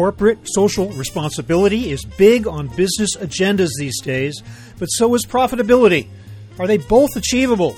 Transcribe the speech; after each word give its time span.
Corporate 0.00 0.38
social 0.48 0.88
responsibility 0.92 1.90
is 1.90 2.06
big 2.06 2.46
on 2.46 2.68
business 2.68 3.16
agendas 3.18 3.68
these 3.76 4.00
days, 4.00 4.42
but 4.78 4.86
so 4.86 5.14
is 5.14 5.26
profitability. 5.26 6.08
Are 6.58 6.66
they 6.66 6.78
both 6.78 7.14
achievable? 7.16 7.76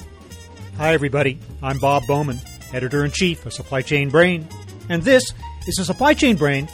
Hi, 0.76 0.94
everybody. 0.94 1.40
I'm 1.64 1.80
Bob 1.80 2.04
Bowman, 2.06 2.38
editor 2.72 3.04
in 3.04 3.10
chief 3.10 3.44
of 3.44 3.52
Supply 3.52 3.82
Chain 3.82 4.08
Brain, 4.08 4.46
and 4.88 5.02
this 5.02 5.24
is 5.66 5.74
the 5.74 5.84
Supply 5.84 6.14
Chain 6.14 6.36
Brain 6.36 6.68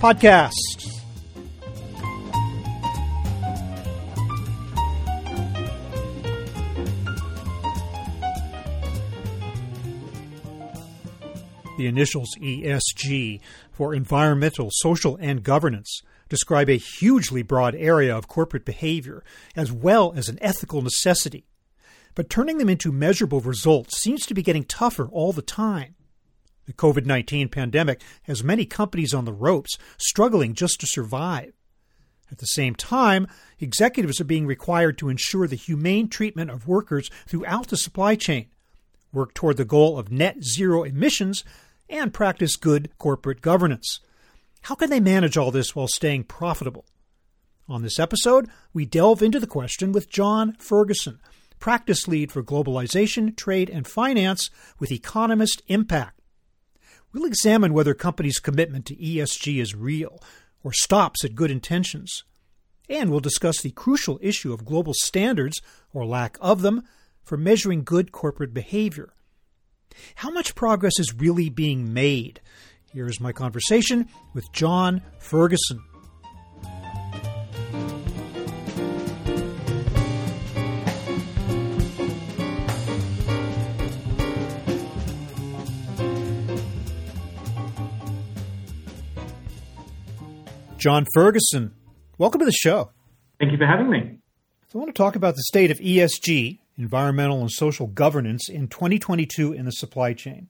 podcast. 0.00 0.50
The 11.76 11.86
initials 11.86 12.30
ESG 12.40 13.38
for 13.78 13.94
environmental, 13.94 14.70
social, 14.72 15.16
and 15.20 15.44
governance 15.44 16.02
describe 16.28 16.68
a 16.68 16.76
hugely 16.76 17.42
broad 17.42 17.76
area 17.76 18.14
of 18.14 18.26
corporate 18.26 18.64
behavior 18.64 19.22
as 19.54 19.70
well 19.70 20.12
as 20.16 20.28
an 20.28 20.36
ethical 20.40 20.82
necessity. 20.82 21.46
But 22.16 22.28
turning 22.28 22.58
them 22.58 22.68
into 22.68 22.90
measurable 22.90 23.40
results 23.40 24.02
seems 24.02 24.26
to 24.26 24.34
be 24.34 24.42
getting 24.42 24.64
tougher 24.64 25.06
all 25.12 25.32
the 25.32 25.42
time. 25.42 25.94
The 26.66 26.72
COVID 26.72 27.06
19 27.06 27.50
pandemic 27.50 28.02
has 28.24 28.42
many 28.42 28.66
companies 28.66 29.14
on 29.14 29.26
the 29.26 29.32
ropes, 29.32 29.78
struggling 29.96 30.54
just 30.54 30.80
to 30.80 30.88
survive. 30.88 31.52
At 32.32 32.38
the 32.38 32.46
same 32.46 32.74
time, 32.74 33.28
executives 33.60 34.20
are 34.20 34.24
being 34.24 34.44
required 34.44 34.98
to 34.98 35.08
ensure 35.08 35.46
the 35.46 35.54
humane 35.54 36.08
treatment 36.08 36.50
of 36.50 36.66
workers 36.66 37.12
throughout 37.28 37.68
the 37.68 37.76
supply 37.76 38.16
chain, 38.16 38.48
work 39.12 39.34
toward 39.34 39.56
the 39.56 39.64
goal 39.64 39.96
of 39.96 40.10
net 40.10 40.42
zero 40.42 40.82
emissions, 40.82 41.44
and 41.88 42.12
practice 42.12 42.56
good 42.56 42.90
corporate 42.98 43.40
governance. 43.40 44.00
How 44.62 44.74
can 44.74 44.90
they 44.90 45.00
manage 45.00 45.36
all 45.36 45.50
this 45.50 45.74
while 45.74 45.88
staying 45.88 46.24
profitable? 46.24 46.84
On 47.68 47.82
this 47.82 47.98
episode, 47.98 48.48
we 48.72 48.86
delve 48.86 49.22
into 49.22 49.38
the 49.40 49.46
question 49.46 49.92
with 49.92 50.10
John 50.10 50.56
Ferguson, 50.58 51.20
practice 51.58 52.08
lead 52.08 52.32
for 52.32 52.42
globalization, 52.42 53.36
trade, 53.36 53.68
and 53.68 53.86
finance 53.86 54.50
with 54.78 54.90
Economist 54.90 55.62
Impact. 55.66 56.18
We'll 57.12 57.24
examine 57.24 57.72
whether 57.72 57.94
companies' 57.94 58.38
commitment 58.38 58.86
to 58.86 58.96
ESG 58.96 59.60
is 59.60 59.74
real 59.74 60.22
or 60.62 60.72
stops 60.72 61.24
at 61.24 61.34
good 61.34 61.50
intentions. 61.50 62.24
And 62.88 63.10
we'll 63.10 63.20
discuss 63.20 63.60
the 63.60 63.70
crucial 63.70 64.18
issue 64.22 64.52
of 64.52 64.64
global 64.64 64.94
standards, 64.94 65.60
or 65.92 66.06
lack 66.06 66.38
of 66.40 66.62
them, 66.62 66.84
for 67.22 67.36
measuring 67.36 67.84
good 67.84 68.12
corporate 68.12 68.54
behavior. 68.54 69.12
How 70.16 70.30
much 70.30 70.54
progress 70.54 70.98
is 70.98 71.14
really 71.16 71.48
being 71.48 71.92
made? 71.92 72.40
Here 72.92 73.06
is 73.06 73.20
my 73.20 73.32
conversation 73.32 74.08
with 74.34 74.50
John 74.52 75.02
Ferguson. 75.18 75.80
John 90.78 91.06
Ferguson, 91.12 91.74
welcome 92.18 92.38
to 92.38 92.44
the 92.44 92.52
show. 92.52 92.92
Thank 93.40 93.50
you 93.50 93.58
for 93.58 93.66
having 93.66 93.90
me. 93.90 94.18
So 94.68 94.78
I 94.78 94.82
want 94.82 94.94
to 94.94 95.02
talk 95.02 95.16
about 95.16 95.34
the 95.34 95.42
state 95.42 95.72
of 95.72 95.78
ESG 95.78 96.60
environmental 96.78 97.40
and 97.40 97.50
social 97.50 97.88
governance 97.88 98.48
in 98.48 98.68
2022 98.68 99.52
in 99.52 99.64
the 99.64 99.72
supply 99.72 100.14
chain. 100.14 100.48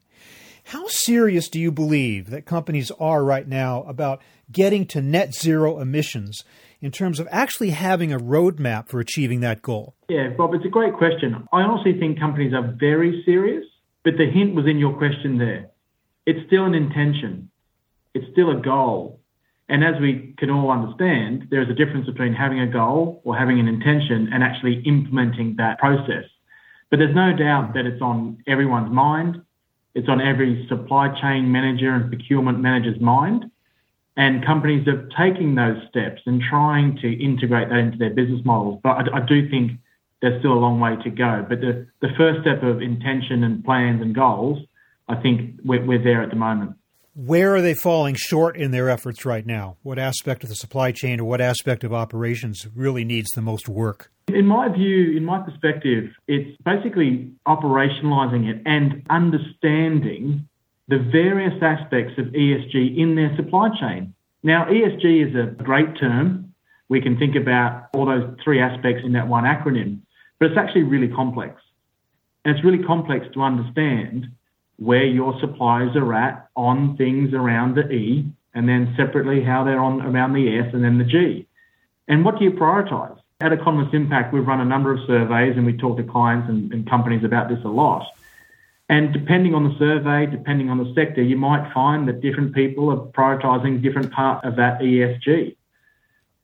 How 0.64 0.86
serious 0.88 1.48
do 1.48 1.58
you 1.58 1.72
believe 1.72 2.28
that 2.28 2.44
companies 2.44 2.92
are 3.00 3.24
right 3.24 3.48
now 3.48 3.84
about 3.84 4.20
getting 4.52 4.86
to 4.88 5.00
net 5.00 5.34
zero 5.34 5.80
emissions 5.80 6.44
in 6.80 6.90
terms 6.90 7.18
of 7.18 7.26
actually 7.30 7.70
having 7.70 8.12
a 8.12 8.18
roadmap 8.18 8.88
for 8.88 9.00
achieving 9.00 9.40
that 9.40 9.62
goal? 9.62 9.94
Yeah, 10.10 10.28
Bob, 10.36 10.52
it's 10.52 10.66
a 10.66 10.68
great 10.68 10.94
question. 10.94 11.48
I 11.52 11.62
honestly 11.62 11.98
think 11.98 12.20
companies 12.20 12.52
are 12.52 12.74
very 12.78 13.22
serious, 13.24 13.64
but 14.04 14.18
the 14.18 14.30
hint 14.30 14.54
was 14.54 14.66
in 14.66 14.78
your 14.78 14.96
question 14.96 15.38
there. 15.38 15.70
It's 16.26 16.46
still 16.46 16.66
an 16.66 16.74
intention, 16.74 17.50
it's 18.12 18.30
still 18.32 18.50
a 18.50 18.60
goal. 18.60 19.17
And 19.68 19.84
as 19.84 20.00
we 20.00 20.34
can 20.38 20.50
all 20.50 20.70
understand, 20.70 21.48
there 21.50 21.60
is 21.60 21.68
a 21.68 21.74
difference 21.74 22.06
between 22.06 22.32
having 22.32 22.60
a 22.60 22.66
goal 22.66 23.20
or 23.24 23.36
having 23.36 23.60
an 23.60 23.68
intention 23.68 24.30
and 24.32 24.42
actually 24.42 24.82
implementing 24.86 25.56
that 25.56 25.78
process. 25.78 26.24
But 26.90 26.98
there's 26.98 27.14
no 27.14 27.36
doubt 27.36 27.74
that 27.74 27.84
it's 27.84 28.00
on 28.00 28.42
everyone's 28.46 28.90
mind. 28.90 29.42
It's 29.94 30.08
on 30.08 30.20
every 30.20 30.66
supply 30.68 31.08
chain 31.20 31.52
manager 31.52 31.92
and 31.92 32.08
procurement 32.08 32.60
manager's 32.60 33.00
mind. 33.00 33.50
And 34.16 34.44
companies 34.44 34.88
are 34.88 35.08
taking 35.16 35.54
those 35.54 35.76
steps 35.90 36.22
and 36.24 36.40
trying 36.40 36.96
to 37.02 37.22
integrate 37.22 37.68
that 37.68 37.78
into 37.78 37.98
their 37.98 38.10
business 38.10 38.40
models. 38.44 38.80
But 38.82 39.12
I, 39.12 39.18
I 39.18 39.20
do 39.20 39.48
think 39.50 39.72
there's 40.22 40.40
still 40.40 40.54
a 40.54 40.58
long 40.58 40.80
way 40.80 40.96
to 41.04 41.10
go. 41.10 41.44
But 41.48 41.60
the, 41.60 41.86
the 42.00 42.08
first 42.16 42.40
step 42.40 42.62
of 42.62 42.80
intention 42.80 43.44
and 43.44 43.62
plans 43.64 44.00
and 44.02 44.14
goals, 44.14 44.58
I 45.08 45.16
think 45.16 45.60
we're, 45.64 45.84
we're 45.84 46.02
there 46.02 46.22
at 46.22 46.30
the 46.30 46.36
moment. 46.36 46.76
Where 47.18 47.56
are 47.56 47.60
they 47.60 47.74
falling 47.74 48.14
short 48.14 48.56
in 48.56 48.70
their 48.70 48.88
efforts 48.88 49.24
right 49.24 49.44
now? 49.44 49.76
What 49.82 49.98
aspect 49.98 50.44
of 50.44 50.50
the 50.50 50.54
supply 50.54 50.92
chain 50.92 51.18
or 51.18 51.24
what 51.24 51.40
aspect 51.40 51.82
of 51.82 51.92
operations 51.92 52.68
really 52.76 53.04
needs 53.04 53.28
the 53.34 53.42
most 53.42 53.68
work? 53.68 54.12
In 54.28 54.46
my 54.46 54.68
view, 54.68 55.16
in 55.16 55.24
my 55.24 55.42
perspective, 55.42 56.10
it's 56.28 56.56
basically 56.62 57.32
operationalizing 57.44 58.48
it 58.48 58.62
and 58.66 59.02
understanding 59.10 60.46
the 60.86 60.98
various 61.10 61.60
aspects 61.60 62.12
of 62.18 62.26
ESG 62.26 62.96
in 62.96 63.16
their 63.16 63.34
supply 63.34 63.70
chain. 63.80 64.14
Now, 64.44 64.66
ESG 64.66 65.30
is 65.30 65.34
a 65.34 65.60
great 65.60 65.98
term. 65.98 66.54
We 66.88 67.00
can 67.00 67.18
think 67.18 67.34
about 67.34 67.88
all 67.94 68.06
those 68.06 68.32
three 68.44 68.60
aspects 68.60 69.02
in 69.04 69.14
that 69.14 69.26
one 69.26 69.42
acronym, 69.42 70.02
but 70.38 70.52
it's 70.52 70.56
actually 70.56 70.84
really 70.84 71.08
complex. 71.08 71.60
And 72.44 72.54
it's 72.54 72.64
really 72.64 72.84
complex 72.84 73.26
to 73.34 73.42
understand 73.42 74.28
where 74.78 75.04
your 75.04 75.38
suppliers 75.40 75.94
are 75.96 76.14
at 76.14 76.48
on 76.56 76.96
things 76.96 77.34
around 77.34 77.74
the 77.74 77.90
E, 77.90 78.24
and 78.54 78.68
then 78.68 78.94
separately 78.96 79.42
how 79.42 79.64
they're 79.64 79.80
on 79.80 80.00
around 80.02 80.32
the 80.32 80.58
S 80.58 80.72
and 80.72 80.82
then 80.82 80.98
the 80.98 81.04
G. 81.04 81.46
And 82.06 82.24
what 82.24 82.38
do 82.38 82.44
you 82.44 82.52
prioritize? 82.52 83.18
At 83.40 83.52
Economist 83.52 83.94
Impact, 83.94 84.32
we've 84.32 84.46
run 84.46 84.60
a 84.60 84.64
number 84.64 84.92
of 84.92 85.00
surveys 85.06 85.56
and 85.56 85.66
we 85.66 85.76
talk 85.76 85.96
to 85.98 86.02
clients 86.02 86.48
and, 86.48 86.72
and 86.72 86.88
companies 86.88 87.22
about 87.24 87.48
this 87.48 87.58
a 87.64 87.68
lot. 87.68 88.06
And 88.88 89.12
depending 89.12 89.54
on 89.54 89.64
the 89.64 89.78
survey, 89.78 90.26
depending 90.26 90.70
on 90.70 90.78
the 90.78 90.92
sector, 90.94 91.22
you 91.22 91.36
might 91.36 91.72
find 91.72 92.08
that 92.08 92.20
different 92.20 92.54
people 92.54 92.90
are 92.90 92.96
prioritizing 92.96 93.82
different 93.82 94.12
part 94.12 94.44
of 94.44 94.56
that 94.56 94.80
ESG. 94.80 95.56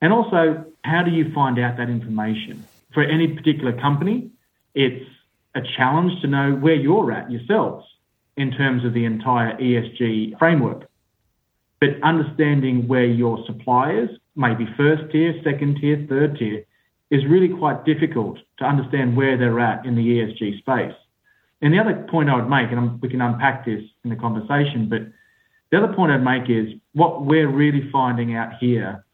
And 0.03 0.13
also, 0.13 0.65
how 0.85 1.03
do 1.03 1.11
you 1.11 1.33
find 1.33 1.59
out 1.59 1.79
that 1.79 1.89
information? 1.89 2.65
For 2.93 3.03
any 3.03 3.29
particular 3.29 3.73
company, 3.73 4.31
it's 4.75 5.05
a 5.55 5.63
challenge 5.77 6.21
to 6.21 6.27
know 6.27 6.53
where 6.53 6.75
you're 6.75 7.11
at 7.11 7.31
yourselves 7.31 7.87
in 8.37 8.51
terms 8.51 8.85
of 8.85 8.95
the 8.95 9.05
entire 9.05 9.57
ESG 9.59 10.39
framework. 10.39 10.89
But 11.81 12.03
understanding 12.03 12.89
where 12.89 13.05
your 13.05 13.45
suppliers, 13.47 14.11
maybe 14.37 14.67
first 14.77 15.13
tier, 15.13 15.35
second 15.45 15.79
tier, 15.81 16.07
third 16.09 16.39
tier, 16.39 16.65
is 17.11 17.25
really 17.27 17.49
quite 17.49 17.85
difficult 17.85 18.39
to 18.59 18.65
understand 18.65 19.17
where 19.17 19.37
they're 19.37 19.61
at 19.61 19.85
in 19.85 19.95
the 19.95 20.03
ESG 20.03 20.59
space. 20.59 20.95
And 21.63 21.73
the 21.73 21.79
other 21.79 22.07
point 22.11 22.29
I 22.29 22.37
would 22.37 22.49
make, 22.49 22.73
and 22.73 23.01
we 23.01 23.09
can 23.09 23.21
unpack 23.21 23.65
this 23.65 23.83
in 24.03 24.11
the 24.11 24.17
conversation, 24.17 24.89
but 24.89 25.03
the 25.71 25.83
other 25.83 25.93
point 25.95 26.13
I'd 26.13 26.23
make 26.23 26.51
is 26.51 26.75
what 26.93 27.25
we're 27.25 27.49
really 27.49 27.89
finding 27.91 28.35
out 28.35 28.53
here 28.61 29.05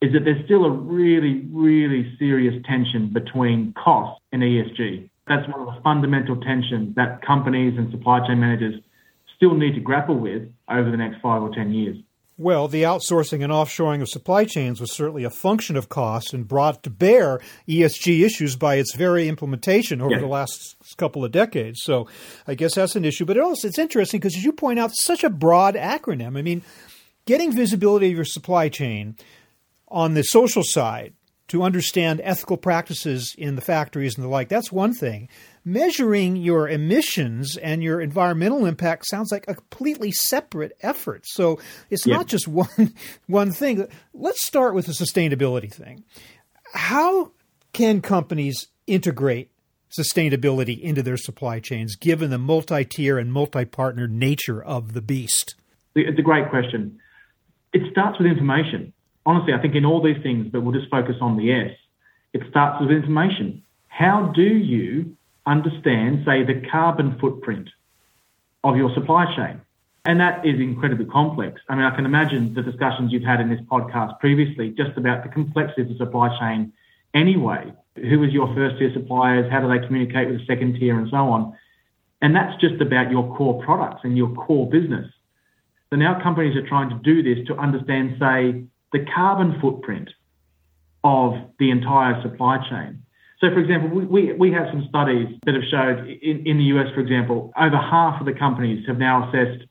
is 0.00 0.12
that 0.12 0.24
there's 0.24 0.44
still 0.44 0.64
a 0.64 0.70
really, 0.70 1.46
really 1.50 2.14
serious 2.18 2.54
tension 2.66 3.12
between 3.12 3.72
cost 3.72 4.20
and 4.32 4.42
ESG. 4.42 5.08
That's 5.26 5.48
one 5.48 5.66
of 5.66 5.74
the 5.74 5.80
fundamental 5.82 6.36
tensions 6.40 6.94
that 6.94 7.20
companies 7.22 7.76
and 7.76 7.90
supply 7.90 8.26
chain 8.26 8.40
managers 8.40 8.80
still 9.36 9.54
need 9.54 9.74
to 9.74 9.80
grapple 9.80 10.18
with 10.18 10.48
over 10.70 10.90
the 10.90 10.96
next 10.96 11.20
five 11.20 11.42
or 11.42 11.52
10 11.52 11.72
years. 11.72 11.96
Well, 12.38 12.68
the 12.68 12.82
outsourcing 12.82 13.42
and 13.42 13.50
offshoring 13.50 14.02
of 14.02 14.10
supply 14.10 14.44
chains 14.44 14.78
was 14.78 14.92
certainly 14.92 15.24
a 15.24 15.30
function 15.30 15.74
of 15.74 15.88
cost 15.88 16.34
and 16.34 16.46
brought 16.46 16.82
to 16.82 16.90
bear 16.90 17.40
ESG 17.66 18.22
issues 18.22 18.56
by 18.56 18.74
its 18.74 18.94
very 18.94 19.26
implementation 19.26 20.02
over 20.02 20.10
yes. 20.10 20.20
the 20.20 20.26
last 20.26 20.76
couple 20.98 21.24
of 21.24 21.32
decades. 21.32 21.80
So 21.82 22.06
I 22.46 22.54
guess 22.54 22.74
that's 22.74 22.94
an 22.94 23.06
issue. 23.06 23.24
But 23.24 23.38
it 23.38 23.42
also, 23.42 23.66
it's 23.66 23.78
interesting 23.78 24.20
because, 24.20 24.36
as 24.36 24.44
you 24.44 24.52
point 24.52 24.78
out, 24.78 24.90
such 24.94 25.24
a 25.24 25.30
broad 25.30 25.76
acronym. 25.76 26.36
I 26.36 26.42
mean, 26.42 26.62
getting 27.24 27.52
visibility 27.52 28.10
of 28.10 28.16
your 28.16 28.24
supply 28.26 28.68
chain 28.68 29.16
on 29.88 30.12
the 30.12 30.22
social 30.22 30.62
side 30.62 31.14
to 31.48 31.62
understand 31.62 32.20
ethical 32.24 32.56
practices 32.56 33.34
in 33.38 33.54
the 33.54 33.60
factories 33.60 34.16
and 34.16 34.24
the 34.24 34.28
like. 34.28 34.48
That's 34.48 34.72
one 34.72 34.92
thing. 34.92 35.28
Measuring 35.64 36.36
your 36.36 36.68
emissions 36.68 37.56
and 37.56 37.82
your 37.82 38.00
environmental 38.00 38.66
impact 38.66 39.06
sounds 39.06 39.30
like 39.30 39.44
a 39.48 39.54
completely 39.54 40.12
separate 40.12 40.72
effort. 40.80 41.22
So 41.26 41.58
it's 41.90 42.06
yeah. 42.06 42.16
not 42.16 42.26
just 42.26 42.48
one 42.48 42.94
one 43.26 43.52
thing. 43.52 43.86
Let's 44.12 44.44
start 44.44 44.74
with 44.74 44.86
the 44.86 44.92
sustainability 44.92 45.72
thing. 45.72 46.04
How 46.72 47.32
can 47.72 48.00
companies 48.00 48.68
integrate 48.86 49.50
sustainability 49.96 50.80
into 50.80 51.02
their 51.02 51.16
supply 51.16 51.60
chains 51.60 51.96
given 51.96 52.30
the 52.30 52.38
multi-tier 52.38 53.18
and 53.18 53.32
multi-partner 53.32 54.08
nature 54.08 54.62
of 54.62 54.92
the 54.92 55.02
beast? 55.02 55.54
It's 55.94 56.18
a 56.18 56.22
great 56.22 56.50
question 56.50 56.98
It 57.72 57.82
starts 57.92 58.18
with 58.18 58.26
information. 58.26 58.92
Honestly, 59.26 59.52
I 59.52 59.58
think 59.58 59.74
in 59.74 59.84
all 59.84 60.00
these 60.00 60.22
things, 60.22 60.46
but 60.50 60.62
we'll 60.62 60.78
just 60.78 60.90
focus 60.90 61.16
on 61.20 61.36
the 61.36 61.52
S. 61.52 61.72
It 62.32 62.42
starts 62.48 62.80
with 62.80 62.90
information. 62.90 63.64
How 63.88 64.32
do 64.34 64.42
you 64.42 65.16
understand, 65.44 66.22
say, 66.24 66.44
the 66.44 66.62
carbon 66.70 67.18
footprint 67.20 67.68
of 68.62 68.76
your 68.76 68.94
supply 68.94 69.26
chain? 69.34 69.60
And 70.04 70.20
that 70.20 70.46
is 70.46 70.60
incredibly 70.60 71.06
complex. 71.06 71.60
I 71.68 71.74
mean, 71.74 71.84
I 71.84 71.94
can 71.94 72.06
imagine 72.06 72.54
the 72.54 72.62
discussions 72.62 73.12
you've 73.12 73.24
had 73.24 73.40
in 73.40 73.48
this 73.50 73.60
podcast 73.62 74.20
previously 74.20 74.70
just 74.70 74.96
about 74.96 75.24
the 75.24 75.28
complexity 75.28 75.82
of 75.82 75.88
the 75.88 75.96
supply 75.96 76.28
chain 76.38 76.72
anyway. 77.12 77.72
Who 77.96 78.22
is 78.22 78.32
your 78.32 78.54
first 78.54 78.78
tier 78.78 78.92
suppliers? 78.92 79.50
How 79.50 79.60
do 79.60 79.68
they 79.68 79.84
communicate 79.84 80.28
with 80.28 80.38
the 80.38 80.46
second 80.46 80.78
tier 80.78 80.96
and 80.96 81.10
so 81.10 81.16
on? 81.16 81.56
And 82.22 82.36
that's 82.36 82.60
just 82.60 82.80
about 82.80 83.10
your 83.10 83.34
core 83.36 83.60
products 83.64 84.02
and 84.04 84.16
your 84.16 84.32
core 84.34 84.70
business. 84.70 85.10
So 85.90 85.96
now 85.96 86.22
companies 86.22 86.56
are 86.56 86.66
trying 86.66 86.90
to 86.90 87.00
do 87.02 87.22
this 87.22 87.44
to 87.48 87.56
understand, 87.56 88.16
say, 88.20 88.64
the 88.92 89.04
carbon 89.14 89.58
footprint 89.60 90.10
of 91.04 91.34
the 91.58 91.70
entire 91.70 92.20
supply 92.22 92.58
chain. 92.68 93.02
So, 93.40 93.50
for 93.50 93.58
example, 93.58 93.90
we, 93.90 94.32
we, 94.32 94.50
have 94.52 94.66
some 94.70 94.86
studies 94.88 95.28
that 95.44 95.54
have 95.54 95.64
showed 95.70 96.08
in, 96.08 96.46
in 96.46 96.56
the 96.56 96.64
US, 96.76 96.86
for 96.94 97.00
example, 97.00 97.52
over 97.56 97.76
half 97.76 98.18
of 98.18 98.26
the 98.26 98.32
companies 98.32 98.86
have 98.86 98.98
now 98.98 99.28
assessed 99.28 99.68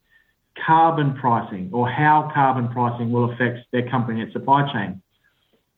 carbon 0.66 1.16
pricing 1.16 1.70
or 1.74 1.90
how 1.90 2.30
carbon 2.34 2.70
pricing 2.70 3.12
will 3.12 3.32
affect 3.32 3.60
their 3.72 3.90
company 3.90 4.22
and 4.22 4.32
supply 4.32 4.72
chain. 4.72 5.02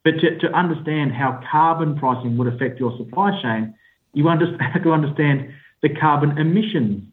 But 0.04 0.20
to, 0.20 0.38
to 0.40 0.54
understand 0.54 1.14
how 1.14 1.42
carbon 1.50 1.98
pricing 1.98 2.38
would 2.38 2.48
affect 2.54 2.80
your 2.80 2.96
supply 2.98 3.42
chain, 3.42 3.74
you 4.14 4.28
have 4.28 4.84
to 4.84 4.92
understand 4.92 5.50
the 5.82 5.90
carbon 5.90 6.38
emissions 6.38 7.04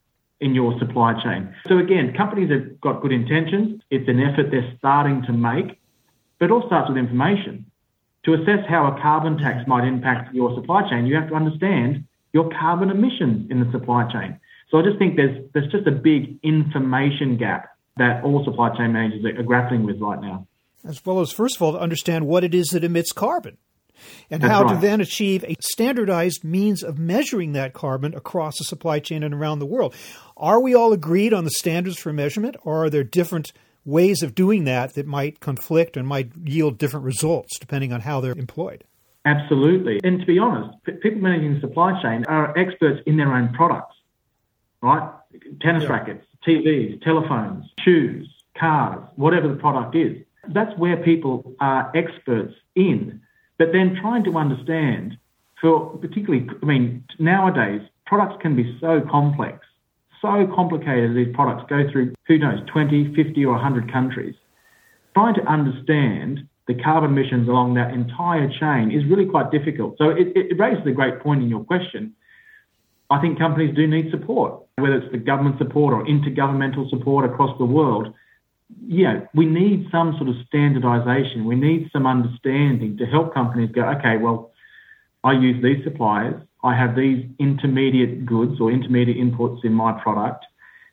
in 0.41 0.55
your 0.55 0.79
supply 0.79 1.15
chain. 1.23 1.55
So 1.69 1.79
again, 1.79 2.15
companies 2.17 2.50
have 2.50 2.81
got 2.81 3.00
good 3.00 3.12
intentions. 3.12 3.81
It's 3.91 4.09
an 4.09 4.21
effort 4.21 4.50
they're 4.50 4.75
starting 4.79 5.23
to 5.23 5.32
make, 5.32 5.79
but 6.44 6.50
it 6.50 6.52
all 6.61 6.67
starts 6.67 6.91
with 6.91 6.99
information. 6.99 7.64
To 8.26 8.35
assess 8.35 8.69
how 8.69 8.87
a 8.87 9.00
carbon 9.00 9.38
tax 9.38 9.67
might 9.67 9.88
impact 9.88 10.35
your 10.35 10.55
supply 10.55 10.87
chain, 10.91 11.06
you 11.06 11.14
have 11.14 11.31
to 11.31 11.35
understand 11.35 12.05
your 12.35 12.50
carbon 12.50 12.91
emissions 12.91 13.50
in 13.50 13.61
the 13.61 13.73
supply 13.73 14.06
chain. 14.12 14.38
So 14.70 14.79
I 14.79 14.82
just 14.82 14.99
think 14.99 15.17
there's 15.17 15.43
there's 15.55 15.73
just 15.73 15.87
a 15.87 15.91
big 15.91 16.38
information 16.43 17.38
gap 17.38 17.70
that 17.96 18.23
all 18.25 18.44
supply 18.44 18.76
chain 18.76 18.93
managers 18.93 19.25
are 19.25 19.43
grappling 19.43 19.87
with 19.87 19.99
right 20.02 20.20
now. 20.20 20.46
As 20.87 21.02
well 21.06 21.20
as, 21.20 21.32
first 21.32 21.56
of 21.56 21.62
all, 21.62 21.73
to 21.73 21.81
understand 21.81 22.26
what 22.26 22.44
it 22.44 22.55
is 22.55 22.69
that 22.69 22.85
emits 22.85 23.12
carbon 23.12 23.56
and 24.31 24.43
That's 24.43 24.52
how 24.52 24.64
right. 24.64 24.75
to 24.75 24.81
then 24.82 25.00
achieve 25.00 25.44
a 25.44 25.56
standardized 25.62 26.44
means 26.44 26.82
of 26.82 26.99
measuring 26.99 27.52
that 27.52 27.73
carbon 27.73 28.14
across 28.14 28.58
the 28.58 28.64
supply 28.64 28.99
chain 28.99 29.23
and 29.23 29.32
around 29.32 29.61
the 29.61 29.67
world. 29.67 29.94
Are 30.37 30.61
we 30.61 30.75
all 30.75 30.93
agreed 30.93 31.32
on 31.32 31.44
the 31.44 31.50
standards 31.50 31.99
for 31.99 32.12
measurement, 32.12 32.56
or 32.64 32.85
are 32.85 32.90
there 32.90 33.02
different 33.02 33.52
ways 33.84 34.22
of 34.22 34.34
doing 34.34 34.64
that 34.64 34.94
that 34.94 35.06
might 35.06 35.40
conflict 35.40 35.96
and 35.96 36.06
might 36.06 36.32
yield 36.42 36.78
different 36.78 37.04
results 37.04 37.58
depending 37.58 37.92
on 37.92 38.00
how 38.00 38.20
they're 38.20 38.32
employed? 38.32 38.84
Absolutely. 39.26 40.00
And 40.04 40.20
to 40.20 40.26
be 40.26 40.38
honest, 40.38 40.76
people 40.84 41.20
managing 41.20 41.54
the 41.54 41.60
supply 41.60 42.00
chain 42.02 42.25
are 42.28 42.56
experts 42.58 43.00
in 43.06 43.16
their 43.16 43.32
own 43.32 43.52
products 43.54 43.94
right? 44.84 45.10
Tennis 45.62 45.84
yeah. 45.84 45.88
rackets, 45.88 46.26
TVs, 46.46 47.02
telephones, 47.02 47.64
shoes, 47.82 48.28
cars, 48.56 49.02
whatever 49.16 49.48
the 49.48 49.56
product 49.56 49.96
is. 49.96 50.22
That's 50.48 50.78
where 50.78 50.98
people 50.98 51.54
are 51.58 51.90
experts 51.96 52.54
in. 52.76 53.20
But 53.58 53.72
then 53.72 53.96
trying 54.00 54.25
to 54.25 54.37
understand, 54.37 55.16
for 55.60 55.96
particularly, 55.96 56.46
I 56.62 56.66
mean, 56.66 57.04
nowadays, 57.19 57.80
products 58.04 58.37
can 58.42 58.54
be 58.54 58.76
so 58.78 59.00
complex, 59.10 59.66
so 60.25 60.49
complicated. 60.56 61.15
These 61.15 61.35
products 61.37 61.69
go 61.69 61.85
through, 61.93 62.15
who 62.26 62.38
knows, 62.38 62.61
20, 62.73 63.15
50, 63.15 63.44
or 63.44 63.53
100 63.53 63.93
countries. 63.93 64.35
Trying 65.12 65.35
to 65.35 65.44
understand 65.44 66.49
the 66.67 66.75
carbon 66.75 67.11
emissions 67.12 67.47
along 67.47 67.75
that 67.75 67.93
entire 67.93 68.49
chain 68.49 68.91
is 68.91 69.05
really 69.05 69.26
quite 69.26 69.50
difficult. 69.50 69.97
So 69.99 70.09
it, 70.09 70.32
it 70.35 70.59
raises 70.59 70.87
a 70.87 70.93
great 70.93 71.21
point 71.21 71.43
in 71.43 71.49
your 71.50 71.62
question 71.62 72.15
I 73.11 73.21
think 73.21 73.38
companies 73.38 73.75
do 73.76 73.87
need 73.87 74.11
support, 74.11 74.62
whether 74.76 74.97
it's 74.97 75.12
the 75.12 75.19
government 75.19 75.59
support 75.59 75.94
or 75.94 76.05
intergovernmental 76.05 76.88
support 76.91 77.31
across 77.31 77.56
the 77.59 77.65
world. 77.65 78.15
Yeah, 78.87 79.26
we 79.35 79.47
need 79.47 79.87
some 79.93 80.17
sort 80.17 80.31
of 80.31 80.37
standardization. 80.47 81.44
We 81.44 81.55
need 81.55 81.91
some 81.93 82.06
understanding 82.06 82.97
to 82.99 83.06
help 83.06 83.35
companies 83.35 83.71
go, 83.73 83.82
okay, 83.99 84.17
well, 84.17 84.53
I 85.23 85.32
use 85.32 85.62
these 85.62 85.85
suppliers. 85.85 86.43
I 86.64 86.75
have 86.75 86.96
these 86.96 87.25
intermediate 87.38 88.25
goods 88.25 88.61
or 88.61 88.72
intermediate 88.72 89.19
inputs 89.19 89.64
in 89.64 89.75
my 89.75 89.93
product. 90.02 90.46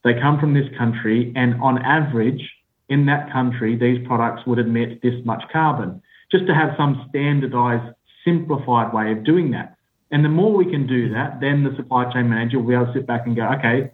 They 0.04 0.14
come 0.14 0.40
from 0.40 0.54
this 0.54 0.68
country, 0.78 1.32
and 1.36 1.62
on 1.62 1.82
average, 1.82 2.42
in 2.90 3.06
that 3.06 3.32
country, 3.32 3.78
these 3.78 4.06
products 4.06 4.46
would 4.46 4.60
emit 4.60 5.02
this 5.02 5.14
much 5.24 5.44
carbon. 5.52 6.02
Just 6.30 6.46
to 6.48 6.54
have 6.54 6.72
some 6.78 7.06
standardized, 7.10 7.96
simplified 8.26 8.94
way 8.94 9.14
of 9.14 9.24
doing 9.24 9.52
that. 9.52 9.78
And 10.12 10.26
the 10.26 10.30
more 10.30 10.54
we 10.54 10.66
can 10.66 10.88
do 10.88 11.14
that, 11.14 11.40
then 11.40 11.64
the 11.64 11.74
supply 11.78 12.12
chain 12.12 12.30
manager 12.30 12.60
will 12.60 12.68
be 12.68 12.74
able 12.74 12.88
to 12.88 12.94
sit 12.94 13.08
back 13.08 13.26
and 13.26 13.36
go, 13.36 13.48
okay, 13.58 13.92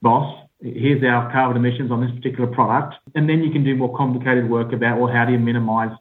boss, 0.00 0.48
here's 0.62 1.04
our 1.04 1.30
carbon 1.30 1.58
emissions 1.58 1.90
on 1.90 2.00
this 2.00 2.10
particular 2.14 2.48
product. 2.50 2.94
And 3.14 3.28
then 3.28 3.42
you 3.42 3.50
can 3.52 3.64
do 3.64 3.76
more 3.76 3.94
complicated 3.94 4.48
work 4.48 4.72
about, 4.72 4.98
well, 4.98 5.12
how 5.12 5.26
do 5.26 5.32
you 5.32 5.38
minimize 5.38 5.94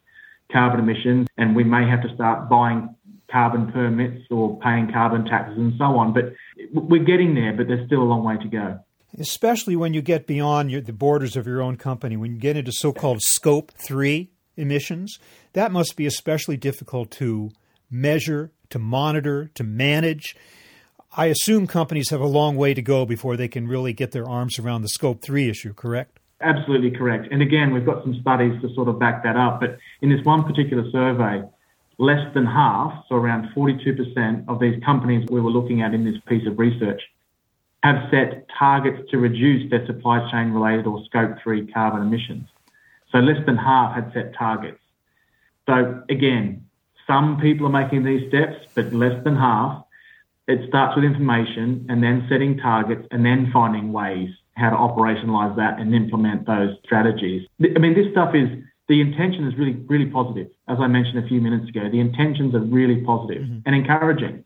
carbon 0.51 0.79
emissions? 0.79 1.27
And 1.37 1.53
we 1.53 1.65
may 1.65 1.85
have 1.89 2.01
to 2.03 2.15
start 2.15 2.49
buying 2.49 2.95
carbon 3.31 3.71
permits 3.71 4.25
or 4.29 4.59
paying 4.59 4.91
carbon 4.91 5.25
taxes 5.25 5.57
and 5.57 5.73
so 5.77 5.85
on. 5.85 6.13
But 6.13 6.33
we're 6.73 7.03
getting 7.03 7.35
there, 7.35 7.53
but 7.53 7.67
there's 7.67 7.85
still 7.87 8.01
a 8.01 8.03
long 8.03 8.23
way 8.23 8.37
to 8.37 8.47
go. 8.47 8.79
Especially 9.19 9.75
when 9.75 9.93
you 9.93 10.01
get 10.01 10.25
beyond 10.25 10.71
your, 10.71 10.81
the 10.81 10.93
borders 10.93 11.35
of 11.35 11.45
your 11.45 11.61
own 11.61 11.75
company, 11.75 12.15
when 12.15 12.33
you 12.33 12.39
get 12.39 12.55
into 12.55 12.71
so 12.71 12.93
called 12.93 13.21
scope 13.21 13.71
three 13.71 14.31
emissions, 14.55 15.19
that 15.53 15.71
must 15.71 15.95
be 15.95 16.05
especially 16.05 16.55
difficult 16.55 17.11
to 17.11 17.51
measure 17.89 18.51
to 18.71 18.79
monitor, 18.79 19.51
to 19.55 19.63
manage. 19.63 20.35
I 21.15 21.27
assume 21.27 21.67
companies 21.67 22.09
have 22.09 22.21
a 22.21 22.27
long 22.27 22.55
way 22.55 22.73
to 22.73 22.81
go 22.81 23.05
before 23.05 23.37
they 23.37 23.47
can 23.47 23.67
really 23.67 23.93
get 23.93 24.11
their 24.11 24.27
arms 24.27 24.57
around 24.57 24.81
the 24.81 24.89
scope 24.89 25.21
three 25.21 25.49
issue, 25.49 25.73
correct? 25.73 26.19
Absolutely 26.41 26.91
correct. 26.91 27.27
And 27.31 27.41
again, 27.41 27.73
we've 27.73 27.85
got 27.85 28.03
some 28.03 28.17
studies 28.19 28.59
to 28.61 28.73
sort 28.73 28.87
of 28.87 28.97
back 28.97 29.23
that 29.23 29.37
up. 29.37 29.59
But 29.59 29.77
in 30.01 30.09
this 30.09 30.25
one 30.25 30.43
particular 30.43 30.89
survey, 30.89 31.43
less 32.01 32.33
than 32.33 32.45
half, 32.45 33.05
so 33.07 33.15
around 33.15 33.49
42% 33.55 34.45
of 34.47 34.59
these 34.59 34.81
companies 34.83 35.27
we 35.29 35.39
were 35.39 35.51
looking 35.51 35.83
at 35.83 35.93
in 35.93 36.03
this 36.03 36.19
piece 36.25 36.47
of 36.47 36.57
research, 36.57 37.01
have 37.83 38.09
set 38.09 38.47
targets 38.57 39.09
to 39.11 39.17
reduce 39.17 39.69
their 39.69 39.85
supply 39.85 40.29
chain 40.31 40.51
related 40.51 40.87
or 40.87 41.03
scope 41.05 41.37
three 41.43 41.65
carbon 41.67 42.01
emissions. 42.01 42.47
So 43.11 43.19
less 43.19 43.43
than 43.45 43.55
half 43.55 43.93
had 43.95 44.11
set 44.13 44.33
targets. 44.33 44.79
So 45.67 46.01
again, 46.09 46.65
some 47.05 47.39
people 47.39 47.67
are 47.67 47.83
making 47.83 48.03
these 48.03 48.27
steps, 48.29 48.65
but 48.73 48.93
less 48.93 49.23
than 49.23 49.35
half. 49.35 49.85
It 50.47 50.67
starts 50.67 50.95
with 50.95 51.05
information 51.05 51.85
and 51.87 52.03
then 52.03 52.25
setting 52.29 52.57
targets 52.57 53.07
and 53.11 53.23
then 53.23 53.51
finding 53.53 53.93
ways 53.93 54.29
how 54.55 54.71
to 54.71 54.75
operationalize 54.75 55.55
that 55.55 55.79
and 55.79 55.93
implement 55.93 56.47
those 56.47 56.75
strategies. 56.83 57.47
I 57.63 57.79
mean, 57.79 57.93
this 57.93 58.11
stuff 58.11 58.33
is 58.33 58.49
the 58.91 58.99
intention 58.99 59.47
is 59.47 59.57
really, 59.57 59.71
really 59.87 60.07
positive. 60.07 60.49
As 60.67 60.77
I 60.81 60.87
mentioned 60.87 61.23
a 61.23 61.27
few 61.27 61.39
minutes 61.39 61.69
ago, 61.69 61.89
the 61.89 62.01
intentions 62.01 62.53
are 62.53 62.59
really 62.59 62.99
positive 63.01 63.43
mm-hmm. 63.43 63.59
and 63.65 63.73
encouraging, 63.73 64.43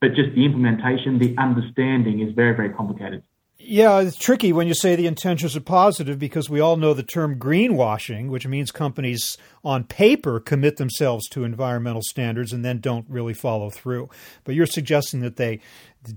but 0.00 0.14
just 0.14 0.32
the 0.36 0.44
implementation, 0.44 1.18
the 1.18 1.34
understanding 1.38 2.20
is 2.20 2.32
very, 2.34 2.54
very 2.54 2.70
complicated. 2.70 3.24
Yeah, 3.58 4.00
it's 4.00 4.16
tricky 4.16 4.52
when 4.52 4.68
you 4.68 4.74
say 4.74 4.94
the 4.94 5.08
intentions 5.08 5.56
are 5.56 5.60
positive 5.60 6.20
because 6.20 6.48
we 6.48 6.60
all 6.60 6.76
know 6.76 6.94
the 6.94 7.02
term 7.02 7.36
greenwashing, 7.36 8.28
which 8.28 8.46
means 8.46 8.70
companies 8.70 9.36
on 9.64 9.82
paper 9.82 10.38
commit 10.38 10.76
themselves 10.76 11.28
to 11.30 11.42
environmental 11.42 12.02
standards 12.02 12.52
and 12.52 12.64
then 12.64 12.78
don't 12.78 13.06
really 13.08 13.34
follow 13.34 13.70
through. 13.70 14.08
But 14.44 14.54
you're 14.54 14.66
suggesting 14.66 15.18
that 15.20 15.34
they 15.34 15.58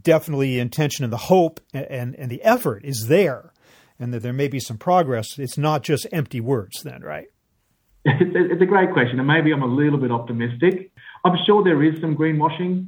definitely 0.03 0.53
the 0.53 0.59
intention 0.59 1.05
and 1.05 1.13
the 1.13 1.17
hope 1.17 1.59
and, 1.73 2.13
and 2.15 2.29
the 2.29 2.43
effort 2.43 2.85
is 2.85 3.07
there 3.07 3.51
and 3.97 4.13
that 4.13 4.21
there 4.21 4.33
may 4.33 4.47
be 4.47 4.59
some 4.59 4.77
progress. 4.77 5.39
It's 5.39 5.57
not 5.57 5.81
just 5.81 6.05
empty 6.11 6.39
words, 6.39 6.83
then, 6.83 7.01
right? 7.01 7.29
It's 8.05 8.61
a 8.61 8.65
great 8.65 8.93
question, 8.93 9.19
and 9.19 9.27
maybe 9.27 9.51
I'm 9.51 9.63
a 9.63 9.67
little 9.67 9.99
bit 9.99 10.11
optimistic. 10.11 10.91
I'm 11.25 11.37
sure 11.45 11.63
there 11.63 11.83
is 11.83 11.99
some 11.99 12.15
greenwashing, 12.15 12.87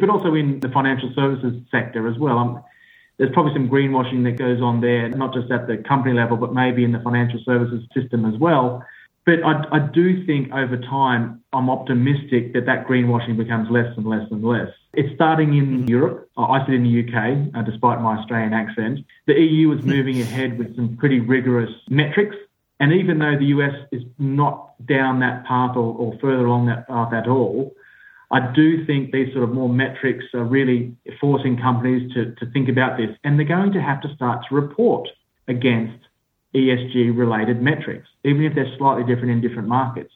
but 0.00 0.10
also 0.10 0.34
in 0.34 0.60
the 0.60 0.68
financial 0.68 1.12
services 1.14 1.60
sector 1.70 2.08
as 2.08 2.18
well. 2.18 2.38
I'm, 2.38 2.62
there's 3.18 3.32
probably 3.32 3.52
some 3.52 3.68
greenwashing 3.68 4.22
that 4.24 4.38
goes 4.38 4.60
on 4.60 4.80
there, 4.80 5.08
not 5.08 5.34
just 5.34 5.50
at 5.50 5.66
the 5.66 5.78
company 5.78 6.14
level, 6.14 6.36
but 6.36 6.54
maybe 6.54 6.84
in 6.84 6.92
the 6.92 7.00
financial 7.00 7.40
services 7.44 7.82
system 7.92 8.24
as 8.24 8.38
well. 8.38 8.84
But 9.28 9.42
I, 9.44 9.64
I 9.72 9.78
do 9.80 10.24
think 10.24 10.50
over 10.52 10.78
time, 10.78 11.42
I'm 11.52 11.68
optimistic 11.68 12.54
that 12.54 12.64
that 12.64 12.86
greenwashing 12.86 13.36
becomes 13.36 13.68
less 13.70 13.92
and 13.96 14.06
less 14.06 14.26
and 14.30 14.42
less. 14.42 14.70
It's 14.94 15.14
starting 15.14 15.54
in 15.54 15.66
mm-hmm. 15.66 15.88
Europe. 15.88 16.30
I 16.38 16.64
sit 16.64 16.74
in 16.74 16.84
the 16.84 17.04
UK, 17.04 17.54
uh, 17.54 17.62
despite 17.62 18.00
my 18.00 18.16
Australian 18.16 18.54
accent. 18.54 19.00
The 19.26 19.34
EU 19.34 19.72
is 19.72 19.84
moving 19.84 20.20
ahead 20.20 20.58
with 20.58 20.74
some 20.76 20.96
pretty 20.96 21.20
rigorous 21.20 21.70
metrics. 21.90 22.36
And 22.80 22.92
even 22.92 23.18
though 23.18 23.36
the 23.36 23.46
US 23.46 23.74
is 23.90 24.02
not 24.18 24.74
down 24.86 25.20
that 25.20 25.44
path 25.44 25.76
or, 25.76 25.94
or 25.94 26.18
further 26.20 26.46
along 26.46 26.66
that 26.66 26.86
path 26.86 27.12
at 27.12 27.26
all, 27.26 27.74
I 28.30 28.52
do 28.52 28.84
think 28.84 29.10
these 29.10 29.32
sort 29.32 29.44
of 29.44 29.54
more 29.54 29.68
metrics 29.68 30.24
are 30.34 30.44
really 30.44 30.94
forcing 31.20 31.56
companies 31.56 32.12
to, 32.12 32.34
to 32.34 32.46
think 32.52 32.68
about 32.68 32.98
this, 32.98 33.10
and 33.24 33.38
they're 33.38 33.46
going 33.46 33.72
to 33.72 33.80
have 33.80 34.02
to 34.02 34.14
start 34.14 34.44
to 34.48 34.54
report 34.54 35.08
against 35.48 35.98
ESG 36.54 37.16
related 37.16 37.62
metrics, 37.62 38.06
even 38.24 38.44
if 38.44 38.54
they're 38.54 38.76
slightly 38.76 39.02
different 39.04 39.30
in 39.30 39.40
different 39.40 39.68
markets. 39.68 40.12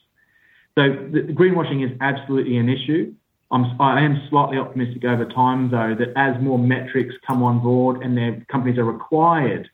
So 0.75 0.81
greenwashing 0.81 1.83
is 1.85 1.97
absolutely 2.01 2.57
an 2.57 2.69
issue. 2.69 3.13
I'm, 3.51 3.79
I 3.79 4.01
am 4.01 4.21
slightly 4.29 4.57
optimistic 4.57 5.05
over 5.05 5.25
time, 5.25 5.69
though, 5.69 5.95
that 5.97 6.13
as 6.15 6.39
more 6.41 6.59
metrics 6.59 7.13
come 7.25 7.43
on 7.43 7.61
board 7.61 8.03
and 8.03 8.17
their 8.17 8.43
companies 8.49 8.77
are 8.77 8.83
required 8.85 9.69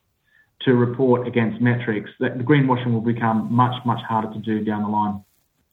to 0.62 0.74
report 0.74 1.28
against 1.28 1.62
metrics, 1.62 2.10
that 2.20 2.38
the 2.38 2.44
greenwashing 2.44 2.94
will 2.94 3.02
become 3.02 3.52
much, 3.52 3.76
much 3.86 4.02
harder 4.08 4.32
to 4.34 4.40
do 4.40 4.64
down 4.64 4.84
the 4.84 4.90
line. 4.90 5.24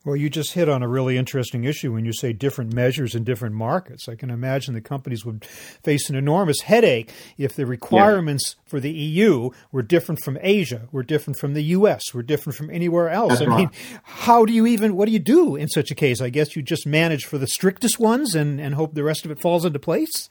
Well, 0.06 0.14
you 0.14 0.30
just 0.30 0.52
hit 0.52 0.68
on 0.68 0.84
a 0.84 0.88
really 0.88 1.18
interesting 1.18 1.64
issue 1.64 1.92
when 1.92 2.04
you 2.04 2.12
say 2.12 2.32
different 2.32 2.72
measures 2.72 3.16
in 3.16 3.24
different 3.24 3.56
markets. 3.56 4.08
I 4.08 4.14
can 4.14 4.30
imagine 4.30 4.72
the 4.72 4.80
companies 4.80 5.24
would 5.24 5.44
face 5.44 6.08
an 6.08 6.14
enormous 6.14 6.60
headache 6.60 7.12
if 7.36 7.56
the 7.56 7.66
requirements 7.66 8.54
yeah. 8.56 8.70
for 8.70 8.78
the 8.78 8.92
EU 8.92 9.50
were 9.72 9.82
different 9.82 10.22
from 10.22 10.38
Asia, 10.40 10.88
were 10.92 11.02
different 11.02 11.40
from 11.40 11.54
the 11.54 11.64
US, 11.64 12.14
were 12.14 12.22
different 12.22 12.56
from 12.56 12.70
anywhere 12.70 13.10
else. 13.10 13.40
That's 13.40 13.42
I 13.42 13.46
right. 13.46 13.58
mean, 13.58 13.70
how 14.04 14.44
do 14.44 14.52
you 14.52 14.64
even, 14.64 14.94
what 14.94 15.06
do 15.06 15.12
you 15.12 15.18
do 15.18 15.56
in 15.56 15.66
such 15.66 15.90
a 15.90 15.96
case? 15.96 16.20
I 16.20 16.30
guess 16.30 16.54
you 16.54 16.62
just 16.62 16.86
manage 16.86 17.24
for 17.24 17.36
the 17.36 17.48
strictest 17.48 17.98
ones 17.98 18.36
and, 18.36 18.60
and 18.60 18.76
hope 18.76 18.94
the 18.94 19.02
rest 19.02 19.24
of 19.24 19.32
it 19.32 19.40
falls 19.40 19.64
into 19.64 19.80
place? 19.80 20.30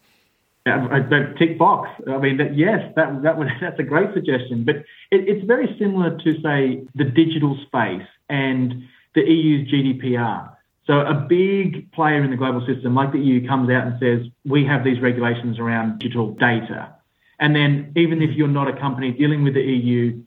Yeah, 0.65 1.33
tick 1.37 1.59
box. 1.59 1.89
I 2.07 2.17
mean, 2.17 2.37
that, 2.37 2.57
yes, 2.57 2.91
that, 2.95 3.21
that 3.21 3.37
would, 3.37 3.49
that's 3.61 3.79
a 3.79 3.83
great 3.83 4.13
suggestion. 4.13 4.63
But 4.65 4.77
it, 5.11 5.27
it's 5.27 5.45
very 5.45 5.75
similar 5.77 6.17
to, 6.17 6.41
say, 6.41 6.83
the 6.95 7.03
digital 7.03 7.57
space 7.67 8.07
and 8.29 8.83
the 9.13 9.21
EU's 9.21 9.71
GDPR. 9.71 10.51
So 10.87 10.99
a 10.99 11.13
big 11.13 11.91
player 11.91 12.23
in 12.23 12.31
the 12.31 12.37
global 12.37 12.65
system 12.65 12.93
like 12.93 13.11
the 13.11 13.19
EU 13.19 13.47
comes 13.47 13.69
out 13.69 13.87
and 13.87 13.99
says, 13.99 14.31
we 14.43 14.65
have 14.65 14.83
these 14.83 15.01
regulations 15.01 15.59
around 15.59 15.99
digital 15.99 16.31
data. 16.31 16.93
And 17.39 17.55
then 17.55 17.91
even 17.95 18.21
if 18.21 18.35
you're 18.35 18.47
not 18.47 18.67
a 18.67 18.79
company 18.79 19.11
dealing 19.11 19.43
with 19.43 19.55
the 19.55 19.61
EU, 19.61 20.21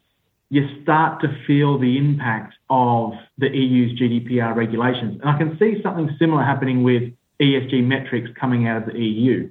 you 0.51 0.83
start 0.83 1.21
to 1.21 1.29
feel 1.47 1.79
the 1.79 1.97
impact 1.97 2.55
of 2.71 3.13
the 3.39 3.49
EU's 3.49 3.99
GDPR 3.99 4.55
regulations. 4.55 5.21
And 5.21 5.31
I 5.31 5.39
can 5.39 5.59
see 5.59 5.81
something 5.83 6.15
similar 6.19 6.43
happening 6.43 6.83
with 6.83 7.13
ESG 7.41 7.85
metrics 7.85 8.31
coming 8.39 8.67
out 8.67 8.89
of 8.89 8.93
the 8.93 8.99
EU. 8.99 9.49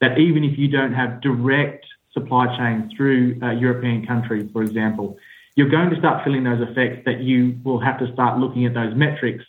That 0.00 0.18
even 0.18 0.44
if 0.44 0.58
you 0.58 0.68
don't 0.68 0.94
have 0.94 1.20
direct 1.20 1.84
supply 2.12 2.56
chains 2.56 2.92
through 2.96 3.38
a 3.42 3.54
European 3.54 4.06
countries, 4.06 4.48
for 4.52 4.62
example, 4.62 5.18
you're 5.56 5.68
going 5.68 5.90
to 5.90 5.98
start 5.98 6.24
feeling 6.24 6.44
those 6.44 6.60
effects 6.68 7.02
that 7.04 7.20
you 7.20 7.58
will 7.64 7.80
have 7.80 7.98
to 7.98 8.12
start 8.12 8.38
looking 8.38 8.64
at 8.64 8.74
those 8.74 8.94
metrics 8.94 9.44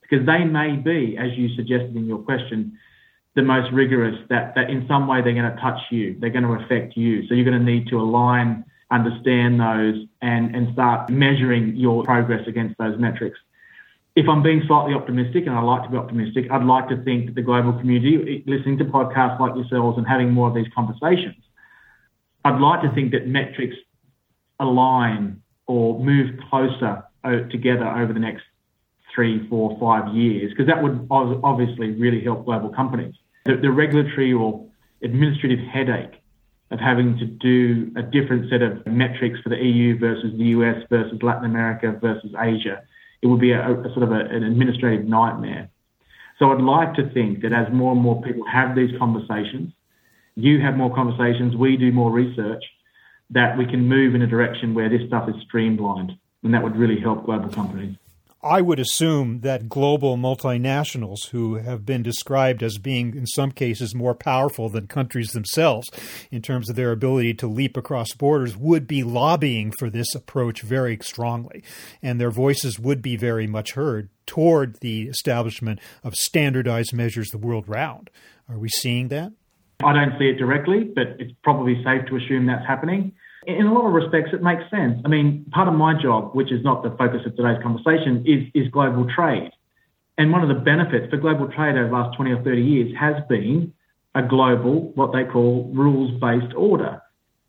because 0.00 0.26
they 0.26 0.44
may 0.44 0.76
be, 0.76 1.16
as 1.18 1.36
you 1.36 1.54
suggested 1.54 1.94
in 1.94 2.06
your 2.06 2.18
question, 2.18 2.78
the 3.36 3.42
most 3.42 3.72
rigorous 3.72 4.16
that, 4.28 4.54
that 4.54 4.70
in 4.70 4.86
some 4.88 5.06
way 5.06 5.22
they're 5.22 5.34
going 5.34 5.54
to 5.54 5.60
touch 5.60 5.78
you, 5.90 6.16
they're 6.18 6.30
going 6.30 6.44
to 6.44 6.64
affect 6.64 6.96
you. 6.96 7.26
So 7.28 7.34
you're 7.34 7.44
going 7.44 7.58
to 7.58 7.64
need 7.64 7.86
to 7.88 8.00
align, 8.00 8.64
understand 8.90 9.60
those, 9.60 10.04
and, 10.20 10.54
and 10.56 10.72
start 10.72 11.10
measuring 11.10 11.76
your 11.76 12.02
progress 12.04 12.46
against 12.48 12.76
those 12.78 12.98
metrics. 12.98 13.38
If 14.16 14.28
I'm 14.28 14.42
being 14.42 14.62
slightly 14.66 14.94
optimistic, 14.94 15.46
and 15.46 15.54
I 15.54 15.60
like 15.62 15.84
to 15.84 15.88
be 15.88 15.96
optimistic, 15.96 16.50
I'd 16.50 16.64
like 16.64 16.88
to 16.88 17.02
think 17.04 17.26
that 17.26 17.34
the 17.36 17.42
global 17.42 17.72
community, 17.72 18.42
listening 18.46 18.78
to 18.78 18.84
podcasts 18.84 19.38
like 19.38 19.54
yourselves 19.54 19.98
and 19.98 20.06
having 20.06 20.30
more 20.32 20.48
of 20.48 20.54
these 20.54 20.66
conversations, 20.74 21.36
I'd 22.44 22.60
like 22.60 22.82
to 22.82 22.92
think 22.92 23.12
that 23.12 23.28
metrics 23.28 23.76
align 24.58 25.42
or 25.66 26.02
move 26.02 26.38
closer 26.48 27.04
uh, 27.22 27.30
together 27.50 27.86
over 27.86 28.12
the 28.12 28.18
next 28.18 28.42
three, 29.14 29.48
four, 29.48 29.76
five 29.78 30.14
years, 30.14 30.50
because 30.50 30.66
that 30.66 30.82
would 30.82 31.06
obviously 31.10 31.90
really 31.92 32.22
help 32.22 32.44
global 32.44 32.70
companies. 32.70 33.14
The, 33.44 33.56
the, 33.56 33.70
regulatory 33.70 34.32
or 34.32 34.66
administrative 35.02 35.60
headache 35.60 36.22
of 36.70 36.78
having 36.78 37.18
to 37.18 37.26
do 37.26 37.90
a 37.96 38.02
different 38.02 38.50
set 38.50 38.62
of 38.62 38.86
metrics 38.86 39.40
for 39.40 39.48
the 39.48 39.56
EU 39.56 39.98
versus 39.98 40.32
the 40.36 40.44
US 40.44 40.82
versus 40.88 41.18
Latin 41.22 41.44
America 41.44 41.98
versus 42.00 42.32
Asia, 42.38 42.82
it 43.22 43.26
would 43.26 43.40
be 43.40 43.52
a, 43.52 43.60
a 43.60 43.92
sort 43.94 44.02
of 44.02 44.12
a, 44.12 44.20
an 44.20 44.42
administrative 44.42 45.06
nightmare. 45.06 45.68
So 46.38 46.52
I'd 46.52 46.62
like 46.62 46.94
to 46.94 47.10
think 47.12 47.42
that 47.42 47.52
as 47.52 47.70
more 47.72 47.92
and 47.92 48.00
more 48.00 48.22
people 48.22 48.44
have 48.46 48.74
these 48.74 48.96
conversations, 48.98 49.72
you 50.36 50.60
have 50.60 50.76
more 50.76 50.94
conversations, 50.94 51.54
we 51.54 51.76
do 51.76 51.92
more 51.92 52.10
research, 52.10 52.64
that 53.30 53.56
we 53.56 53.66
can 53.66 53.86
move 53.86 54.14
in 54.14 54.22
a 54.22 54.26
direction 54.26 54.74
where 54.74 54.88
this 54.88 55.06
stuff 55.06 55.28
is 55.28 55.34
streamlined, 55.42 56.12
and 56.42 56.54
that 56.54 56.62
would 56.62 56.76
really 56.76 56.98
help 56.98 57.26
global 57.26 57.50
companies. 57.50 57.96
I 58.42 58.62
would 58.62 58.80
assume 58.80 59.40
that 59.40 59.68
global 59.68 60.16
multinationals, 60.16 61.28
who 61.28 61.56
have 61.56 61.84
been 61.84 62.02
described 62.02 62.62
as 62.62 62.78
being, 62.78 63.14
in 63.14 63.26
some 63.26 63.52
cases, 63.52 63.94
more 63.94 64.14
powerful 64.14 64.70
than 64.70 64.86
countries 64.86 65.32
themselves 65.32 65.90
in 66.30 66.40
terms 66.40 66.70
of 66.70 66.76
their 66.76 66.90
ability 66.90 67.34
to 67.34 67.46
leap 67.46 67.76
across 67.76 68.14
borders, 68.14 68.56
would 68.56 68.86
be 68.86 69.02
lobbying 69.02 69.72
for 69.72 69.90
this 69.90 70.14
approach 70.14 70.62
very 70.62 70.98
strongly. 71.02 71.62
And 72.02 72.18
their 72.18 72.30
voices 72.30 72.78
would 72.78 73.02
be 73.02 73.16
very 73.16 73.46
much 73.46 73.72
heard 73.72 74.08
toward 74.24 74.80
the 74.80 75.08
establishment 75.08 75.78
of 76.02 76.14
standardized 76.14 76.94
measures 76.94 77.28
the 77.28 77.38
world 77.38 77.68
round. 77.68 78.08
Are 78.48 78.58
we 78.58 78.70
seeing 78.70 79.08
that? 79.08 79.32
I 79.84 79.92
don't 79.92 80.18
see 80.18 80.28
it 80.28 80.38
directly, 80.38 80.84
but 80.84 81.16
it's 81.18 81.32
probably 81.42 81.82
safe 81.84 82.06
to 82.08 82.16
assume 82.16 82.46
that's 82.46 82.66
happening. 82.66 83.12
In 83.58 83.66
a 83.66 83.72
lot 83.72 83.86
of 83.86 83.92
respects, 83.92 84.30
it 84.32 84.42
makes 84.42 84.62
sense. 84.70 85.00
I 85.04 85.08
mean, 85.08 85.44
part 85.50 85.68
of 85.68 85.74
my 85.74 86.00
job, 86.00 86.34
which 86.34 86.52
is 86.52 86.62
not 86.64 86.82
the 86.82 86.90
focus 86.90 87.22
of 87.26 87.36
today's 87.36 87.62
conversation, 87.62 88.24
is, 88.26 88.48
is 88.54 88.70
global 88.70 89.06
trade. 89.14 89.50
And 90.18 90.32
one 90.32 90.42
of 90.42 90.48
the 90.48 90.62
benefits 90.62 91.10
for 91.10 91.16
global 91.16 91.48
trade 91.48 91.76
over 91.76 91.88
the 91.88 91.92
last 91.92 92.16
20 92.16 92.32
or 92.32 92.42
30 92.42 92.62
years 92.62 92.96
has 92.98 93.16
been 93.28 93.72
a 94.14 94.22
global, 94.22 94.92
what 94.94 95.12
they 95.12 95.24
call 95.24 95.70
rules 95.74 96.18
based 96.20 96.54
order. 96.54 97.00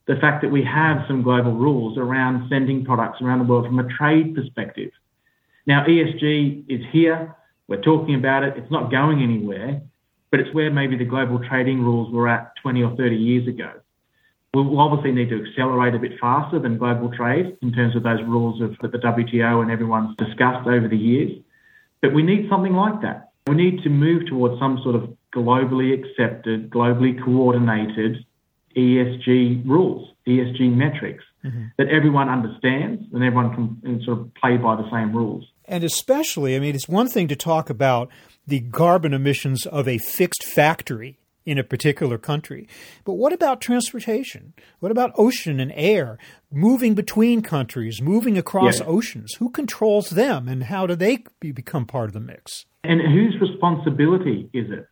The 0.08 0.15
fact 0.15 0.41
that 0.41 0.50
we 0.50 0.63
have 0.63 1.05
some 1.08 1.22
global 1.22 1.53
rules 1.53 1.98
around 1.98 2.50
sending 2.50 2.86
products 2.86 3.22
around 3.22 3.39
the 3.39 3.46
world 3.46 3.65
from 3.65 3.79
a 3.79 3.88
trade 3.88 4.36
perspective. 4.36 4.91
Now, 5.67 5.86
ESG 5.86 6.65
is 6.67 6.86
here. 6.91 7.36
We're 7.67 7.81
talking 7.81 8.15
about 8.15 8.43
it. 8.43 8.58
It's 8.58 8.72
not 8.72 8.91
going 8.91 9.22
anywhere 9.22 9.81
but 10.31 10.39
it's 10.39 10.53
where 10.53 10.72
maybe 10.72 10.98
the 10.98 11.05
global 11.05 11.39
trading 11.48 11.84
rules 11.84 12.12
were 12.12 12.27
at 12.27 12.53
20 12.62 12.84
or 12.84 12.96
30 12.96 13.15
years 13.15 13.48
ago. 13.48 13.74
We'll 14.53 14.79
obviously 14.79 15.13
need 15.13 15.29
to 15.29 15.46
accelerate 15.46 15.96
a 15.96 16.00
bit 16.00 16.20
faster 16.20 16.60
than 16.60 16.77
global 16.77 17.10
trade 17.10 17.58
in 17.62 17.72
terms 17.72 17.96
of 17.96 18.03
those 18.03 18.22
rules 18.24 18.62
of 18.62 18.77
that 18.81 18.91
the 18.91 18.98
WTO 18.98 19.62
and 19.62 19.72
everyone's 19.72 20.15
discussed 20.17 20.67
over 20.67 20.89
the 20.89 20.98
years. 20.98 21.31
But 22.01 22.13
we 22.13 22.22
need 22.22 22.50
something 22.50 22.74
like 22.74 23.01
that. 23.01 23.31
We 23.48 23.55
need 23.55 23.81
to 23.84 23.89
move 23.89 24.27
towards 24.27 24.60
some 24.60 24.79
sort 24.84 24.96
of 24.96 25.15
globally 25.34 25.93
accepted, 25.93 26.70
globally 26.70 27.24
coordinated 27.24 28.25
ESG 28.75 29.65
rules, 29.65 30.10
ESG 30.27 30.75
metrics 30.75 31.24
mm-hmm. 31.43 31.65
that 31.77 31.88
everyone 31.88 32.29
understands 32.29 33.03
and 33.13 33.24
everyone 33.24 33.79
can 33.81 34.01
sort 34.03 34.20
of 34.20 34.34
play 34.36 34.58
by 34.58 34.75
the 34.75 34.89
same 34.91 35.15
rules. 35.15 35.46
And 35.65 35.84
especially, 35.84 36.55
I 36.55 36.60
mean, 36.60 36.75
it's 36.75 36.89
one 36.89 37.08
thing 37.08 37.27
to 37.29 37.36
talk 37.36 37.70
about 37.70 38.10
the 38.46 38.62
carbon 38.72 39.13
emissions 39.13 39.65
of 39.65 39.88
a 39.88 39.98
fixed 39.98 40.43
factory 40.43 41.17
in 41.45 41.57
a 41.57 41.63
particular 41.63 42.17
country. 42.17 42.67
But 43.03 43.13
what 43.13 43.33
about 43.33 43.62
transportation? 43.62 44.53
What 44.79 44.91
about 44.91 45.12
ocean 45.17 45.60
and 45.60 45.71
air? 45.75 46.17
Moving 46.51 46.93
between 46.93 47.41
countries, 47.41 48.01
moving 48.01 48.38
across 48.38 48.79
yeah. 48.79 48.86
oceans. 48.86 49.36
Who 49.36 49.50
controls 49.50 50.12
them 50.12 50.48
and 50.48 50.63
how 50.63 50.86
do 50.86 50.95
they 50.95 51.24
be, 51.39 51.51
become 51.51 51.86
part 51.86 52.10
of 52.10 52.13
the 52.13 52.19
mix? 52.19 52.65
And 52.83 53.01
whose 53.01 53.36
responsibility 53.41 54.50
is 54.53 54.69
it? 54.69 54.86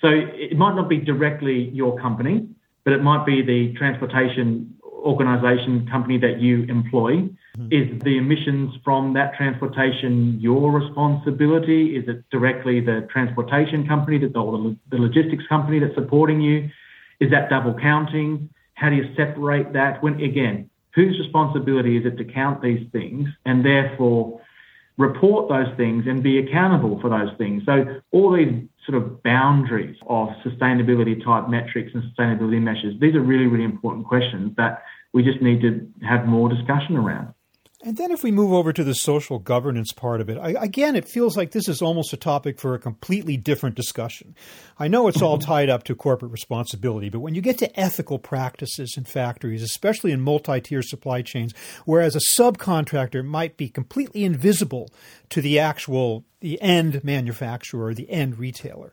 So 0.00 0.08
it 0.08 0.56
might 0.56 0.74
not 0.74 0.88
be 0.88 0.98
directly 0.98 1.70
your 1.72 2.00
company, 2.00 2.48
but 2.84 2.92
it 2.92 3.02
might 3.02 3.24
be 3.24 3.42
the 3.42 3.72
transportation 3.78 4.74
organization 5.02 5.86
company 5.90 6.18
that 6.18 6.40
you 6.40 6.64
employ. 6.64 7.28
Mm-hmm. 7.58 7.68
Is 7.70 8.02
the 8.02 8.16
emissions 8.16 8.74
from 8.84 9.12
that 9.14 9.34
transportation 9.34 10.38
your 10.40 10.70
responsibility? 10.72 11.96
Is 11.96 12.08
it 12.08 12.24
directly 12.30 12.80
the 12.80 13.06
transportation 13.10 13.86
company, 13.86 14.18
the, 14.18 14.28
the 14.90 14.98
logistics 14.98 15.46
company 15.48 15.78
that's 15.78 15.94
supporting 15.94 16.40
you? 16.40 16.70
Is 17.20 17.30
that 17.30 17.50
double 17.50 17.74
counting? 17.74 18.48
How 18.74 18.90
do 18.90 18.96
you 18.96 19.14
separate 19.14 19.72
that? 19.74 20.02
When 20.02 20.20
again, 20.20 20.70
whose 20.94 21.18
responsibility 21.18 21.96
is 21.96 22.06
it 22.06 22.16
to 22.18 22.24
count 22.24 22.62
these 22.62 22.86
things 22.90 23.28
and 23.44 23.64
therefore 23.64 24.40
report 24.98 25.48
those 25.48 25.74
things 25.76 26.06
and 26.06 26.22
be 26.22 26.38
accountable 26.38 27.00
for 27.00 27.10
those 27.10 27.30
things? 27.38 27.62
So 27.66 28.00
all 28.12 28.32
these 28.32 28.64
sort 28.86 29.00
of 29.00 29.22
boundaries 29.22 29.96
of 30.08 30.28
sustainability 30.44 31.22
type 31.24 31.48
metrics 31.48 31.92
and 31.94 32.02
sustainability 32.02 32.60
measures, 32.60 32.94
these 33.00 33.14
are 33.14 33.20
really, 33.20 33.46
really 33.46 33.64
important 33.64 34.06
questions 34.06 34.52
that 34.56 34.82
we 35.12 35.22
just 35.22 35.40
need 35.40 35.60
to 35.60 35.86
have 36.06 36.26
more 36.26 36.48
discussion 36.48 36.96
around. 36.96 37.32
And 37.84 37.96
then 37.96 38.12
if 38.12 38.22
we 38.22 38.30
move 38.30 38.52
over 38.52 38.72
to 38.72 38.84
the 38.84 38.94
social 38.94 39.40
governance 39.40 39.90
part 39.90 40.20
of 40.20 40.30
it, 40.30 40.38
I, 40.38 40.50
again, 40.50 40.94
it 40.94 41.08
feels 41.08 41.36
like 41.36 41.50
this 41.50 41.68
is 41.68 41.82
almost 41.82 42.12
a 42.12 42.16
topic 42.16 42.60
for 42.60 42.74
a 42.74 42.78
completely 42.78 43.36
different 43.36 43.74
discussion. 43.74 44.36
I 44.78 44.86
know 44.86 45.08
it's 45.08 45.20
all 45.20 45.36
tied 45.40 45.68
up 45.68 45.82
to 45.84 45.96
corporate 45.96 46.30
responsibility, 46.30 47.08
but 47.08 47.18
when 47.18 47.34
you 47.34 47.40
get 47.40 47.58
to 47.58 47.80
ethical 47.80 48.20
practices 48.20 48.94
in 48.96 49.02
factories, 49.02 49.64
especially 49.64 50.12
in 50.12 50.20
multi-tier 50.20 50.82
supply 50.82 51.22
chains, 51.22 51.54
whereas 51.84 52.14
a 52.14 52.20
subcontractor 52.38 53.24
might 53.24 53.56
be 53.56 53.68
completely 53.68 54.24
invisible 54.24 54.88
to 55.30 55.40
the 55.40 55.58
actual, 55.58 56.24
the 56.38 56.62
end 56.62 57.02
manufacturer, 57.02 57.94
the 57.94 58.08
end 58.10 58.38
retailer, 58.38 58.92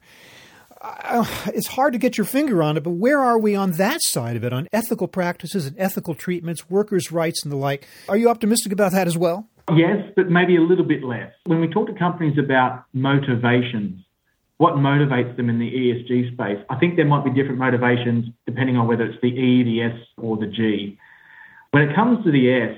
uh, 0.81 1.25
it's 1.53 1.67
hard 1.67 1.93
to 1.93 2.00
get 2.00 2.17
your 2.17 2.25
finger 2.25 2.63
on 2.63 2.77
it, 2.77 2.83
but 2.83 2.91
where 2.91 3.19
are 3.19 3.38
we 3.38 3.55
on 3.55 3.74
that 3.74 4.01
side 4.01 4.36
of 4.36 4.43
it, 4.43 4.53
on 4.53 4.67
ethical 4.71 5.07
practices 5.07 5.65
and 5.65 5.75
ethical 5.79 6.15
treatments, 6.15 6.69
workers' 6.69 7.12
rights, 7.12 7.43
and 7.43 7.51
the 7.51 7.57
like? 7.57 7.88
Are 8.07 8.17
you 8.17 8.29
optimistic 8.29 8.71
about 8.71 8.91
that 8.93 9.07
as 9.07 9.17
well? 9.17 9.48
Yes, 9.75 10.12
but 10.15 10.29
maybe 10.29 10.55
a 10.55 10.62
little 10.62 10.86
bit 10.86 11.03
less. 11.03 11.31
When 11.45 11.62
we 11.62 11.67
talk 11.67 11.88
to 11.88 11.93
companies 11.93 12.38
about 12.39 12.86
motivations, 12.93 14.01
what 14.57 14.74
motivates 14.74 15.38
them 15.38 15.50
in 15.50 15.59
the 15.59 15.71
ESG 15.71 16.33
space, 16.33 16.65
I 16.69 16.75
think 16.79 16.95
there 16.95 17.05
might 17.05 17.24
be 17.24 17.29
different 17.29 17.59
motivations 17.59 18.25
depending 18.45 18.77
on 18.77 18.88
whether 18.88 19.05
it's 19.05 19.21
the 19.21 19.27
E, 19.27 19.63
the 19.63 19.83
S, 19.83 20.00
or 20.17 20.38
the 20.38 20.48
G. 20.48 20.98
When 21.71 21.83
it 21.83 21.95
comes 21.95 22.25
to 22.25 22.31
the 22.31 22.51
S, 22.51 22.77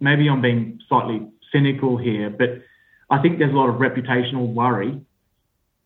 maybe 0.00 0.28
I'm 0.28 0.42
being 0.42 0.80
slightly 0.88 1.26
cynical 1.50 1.96
here, 1.96 2.28
but 2.28 2.62
I 3.10 3.22
think 3.22 3.38
there's 3.38 3.52
a 3.52 3.56
lot 3.56 3.70
of 3.70 3.76
reputational 3.76 4.52
worry 4.52 5.00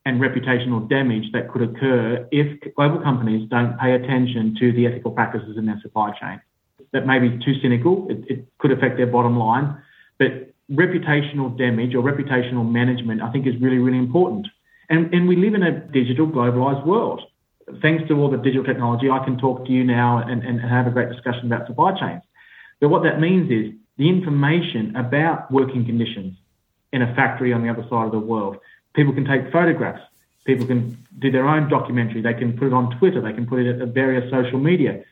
and 0.05 0.19
reputational 0.19 0.87
damage 0.89 1.31
that 1.31 1.51
could 1.51 1.61
occur 1.61 2.27
if 2.31 2.75
global 2.75 2.99
companies 2.99 3.47
don't 3.49 3.77
pay 3.79 3.93
attention 3.93 4.55
to 4.59 4.71
the 4.73 4.85
ethical 4.87 5.11
practices 5.11 5.57
in 5.57 5.65
their 5.65 5.79
supply 5.81 6.11
chain. 6.19 6.41
That 6.91 7.07
may 7.07 7.19
be 7.19 7.29
too 7.43 7.59
cynical, 7.61 8.07
it, 8.09 8.23
it 8.27 8.45
could 8.59 8.71
affect 8.71 8.97
their 8.97 9.07
bottom 9.07 9.37
line, 9.37 9.77
but 10.19 10.53
reputational 10.71 11.57
damage 11.57 11.95
or 11.95 12.03
reputational 12.03 12.69
management, 12.69 13.21
I 13.21 13.31
think, 13.31 13.47
is 13.47 13.53
really, 13.61 13.77
really 13.77 13.97
important. 13.97 14.47
And, 14.89 15.13
and 15.13 15.27
we 15.27 15.35
live 15.35 15.53
in 15.53 15.63
a 15.63 15.71
digital, 15.71 16.27
globalized 16.27 16.85
world. 16.85 17.21
Thanks 17.81 18.07
to 18.09 18.15
all 18.15 18.29
the 18.29 18.37
digital 18.37 18.65
technology, 18.65 19.09
I 19.09 19.23
can 19.23 19.37
talk 19.37 19.65
to 19.65 19.71
you 19.71 19.83
now 19.83 20.17
and, 20.17 20.43
and 20.43 20.59
have 20.59 20.85
a 20.85 20.91
great 20.91 21.09
discussion 21.09 21.45
about 21.45 21.65
supply 21.67 21.97
chains. 21.97 22.21
But 22.81 22.89
what 22.89 23.03
that 23.03 23.21
means 23.21 23.49
is 23.49 23.73
the 23.97 24.09
information 24.09 24.95
about 24.95 25.49
working 25.49 25.85
conditions 25.85 26.35
in 26.91 27.01
a 27.01 27.15
factory 27.15 27.53
on 27.53 27.63
the 27.63 27.69
other 27.69 27.83
side 27.89 28.05
of 28.05 28.11
the 28.11 28.19
world 28.19 28.57
People 28.93 29.13
can 29.13 29.25
take 29.25 29.51
photographs. 29.51 30.01
People 30.45 30.65
can 30.65 30.97
do 31.19 31.31
their 31.31 31.47
own 31.47 31.69
documentary. 31.69 32.21
They 32.21 32.33
can 32.33 32.57
put 32.57 32.67
it 32.67 32.73
on 32.73 32.97
Twitter. 32.97 33.21
They 33.21 33.33
can 33.33 33.47
put 33.47 33.59
it 33.59 33.81
at 33.81 33.87
various 33.89 34.29
social 34.29 34.59
media. 34.59 35.03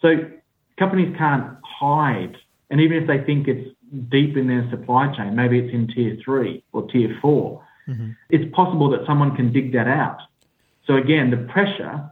So 0.00 0.30
companies 0.78 1.14
can't 1.16 1.56
hide. 1.62 2.36
And 2.70 2.80
even 2.80 2.98
if 2.98 3.06
they 3.06 3.18
think 3.24 3.48
it's 3.48 3.74
deep 4.10 4.36
in 4.36 4.48
their 4.48 4.68
supply 4.70 5.14
chain, 5.16 5.34
maybe 5.34 5.58
it's 5.58 5.72
in 5.72 5.88
tier 5.88 6.16
three 6.24 6.62
or 6.72 6.86
tier 6.88 7.16
4 7.22 7.62
mm-hmm. 7.88 8.10
it's 8.30 8.54
possible 8.54 8.90
that 8.90 9.06
someone 9.06 9.34
can 9.36 9.52
dig 9.52 9.72
that 9.72 9.86
out. 9.86 10.18
So 10.86 10.96
again, 10.96 11.30
the 11.30 11.38
pressure 11.52 12.10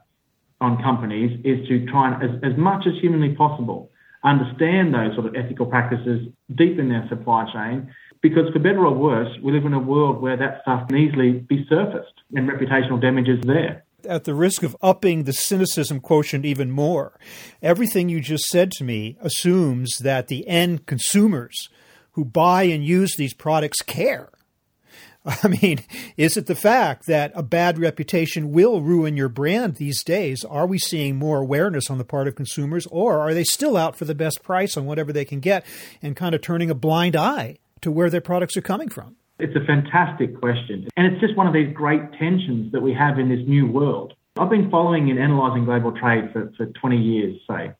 on 0.61 0.81
companies 0.83 1.41
is 1.45 1.67
to 1.69 1.87
try 1.87 2.13
and, 2.13 2.23
as, 2.23 2.53
as 2.53 2.59
much 2.59 2.87
as 2.87 2.95
humanly 3.01 3.35
possible, 3.35 3.91
understand 4.25 4.95
those 4.95 5.15
sort 5.15 5.27
of 5.27 5.35
ethical 5.35 5.67
practices 5.67 6.29
deep 6.55 6.79
in 6.79 6.89
their 6.89 7.07
supply 7.09 7.45
chain 7.53 7.93
because 8.23 8.49
for 8.53 8.61
better 8.61 8.87
or 8.87 8.95
worse, 8.95 9.37
we 9.43 9.53
live 9.53 9.67
in 9.67 9.75
a 9.75 9.79
world 9.79 10.23
where 10.23 10.37
that 10.37 10.63
stuff 10.63 10.89
can 10.89 10.97
easily 10.97 11.33
be 11.33 11.67
surfaced 11.69 12.15
and 12.35 12.49
reputational 12.49 13.01
damage 13.01 13.29
is 13.29 13.41
there. 13.43 13.85
At 14.09 14.25
the 14.25 14.35
risk 14.35 14.63
of 14.63 14.77
upping 14.81 15.25
the 15.25 15.33
cynicism 15.33 16.01
quotient 16.01 16.45
even 16.45 16.71
more, 16.71 17.19
everything 17.61 18.09
you 18.09 18.21
just 18.21 18.45
said 18.47 18.73
to 18.73 18.85
me 18.85 19.17
assumes 19.21 19.99
that 19.99 20.29
the 20.29 20.47
end 20.49 20.87
consumers 20.87 21.69
who 22.13 22.25
buy 22.25 22.65
and 22.65 22.85
use 22.85 23.17
these 23.17 23.35
products 23.35 23.83
care. 23.83 24.31
I 25.43 25.49
mean, 25.49 25.81
is 26.17 26.37
it 26.37 26.47
the 26.47 26.57
fact 26.57 27.07
that 27.07 27.33
a 27.35 27.45
bad 27.45 27.79
reputation 27.79 28.51
will 28.51 28.83
ruin 28.83 29.17
your 29.17 29.29
brand 29.29 29.77
these 29.77 30.03
days? 30.03 30.45
Are 30.45 30.67
we 30.67 30.79
seeing 30.79 31.17
more 31.17 31.39
awareness 31.39 31.89
on 31.89 31.99
the 31.99 32.05
part 32.05 32.27
of 32.27 32.35
consumers, 32.35 32.87
or 32.89 33.21
are 33.21 33.33
they 33.35 33.45
still 33.45 33.77
out 33.77 33.95
for 33.95 34.05
the 34.05 34.17
best 34.17 34.43
price 34.43 34.77
on 34.77 34.85
whatever 34.85 35.13
they 35.13 35.25
can 35.25 35.39
get 35.39 35.65
and 36.03 36.17
kind 36.17 36.35
of 36.35 36.41
turning 36.41 36.71
a 36.71 36.75
blind 36.75 37.15
eye 37.15 37.59
to 37.83 37.93
where 37.93 38.11
their 38.11 38.21
products 38.21 38.57
are 38.57 38.63
coming 38.63 38.89
from? 38.89 39.17
It's 39.39 39.57
a 39.57 39.65
fantastic 39.65 40.39
question. 40.39 40.89
And 40.97 41.07
it's 41.13 41.21
just 41.21 41.37
one 41.37 41.47
of 41.47 41.53
these 41.53 41.73
great 41.75 42.13
tensions 42.19 42.73
that 42.73 42.81
we 42.81 42.95
have 42.95 43.19
in 43.19 43.29
this 43.29 43.41
new 43.47 43.67
world. 43.67 44.15
I've 44.39 44.51
been 44.51 44.71
following 44.71 45.11
and 45.11 45.19
analysing 45.19 45.65
global 45.65 45.93
trade 45.93 46.31
for, 46.33 46.53
for 46.57 46.67
20 46.67 46.97
years, 46.97 47.41
say. 47.49 47.73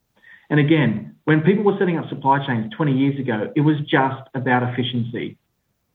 And 0.51 0.61
again, 0.61 1.17
when 1.25 1.41
people 1.41 1.65
were 1.65 1.77
setting 1.79 1.97
up 1.99 2.09
supply 2.09 2.45
chains 2.47 2.73
20 2.77 2.93
years 2.93 3.19
ago, 3.19 3.51
it 3.57 3.63
was 3.63 3.77
just 3.81 4.29
about 4.35 4.63
efficiency. 4.63 5.39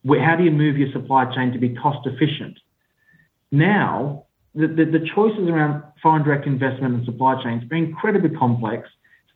How 0.04 0.36
do 0.36 0.44
you 0.44 0.50
move 0.50 0.76
your 0.76 0.90
supply 0.92 1.32
chain 1.34 1.52
to 1.52 1.58
be 1.58 1.74
cost 1.74 2.06
efficient? 2.06 2.58
Now, 3.52 4.24
the, 4.54 4.66
the, 4.66 4.84
the 4.84 5.08
choices 5.14 5.48
around 5.48 5.82
foreign 6.02 6.24
direct 6.24 6.46
investment 6.46 6.94
and 6.94 7.04
supply 7.04 7.42
chains 7.42 7.62
are 7.70 7.76
incredibly 7.76 8.36
complex 8.36 8.88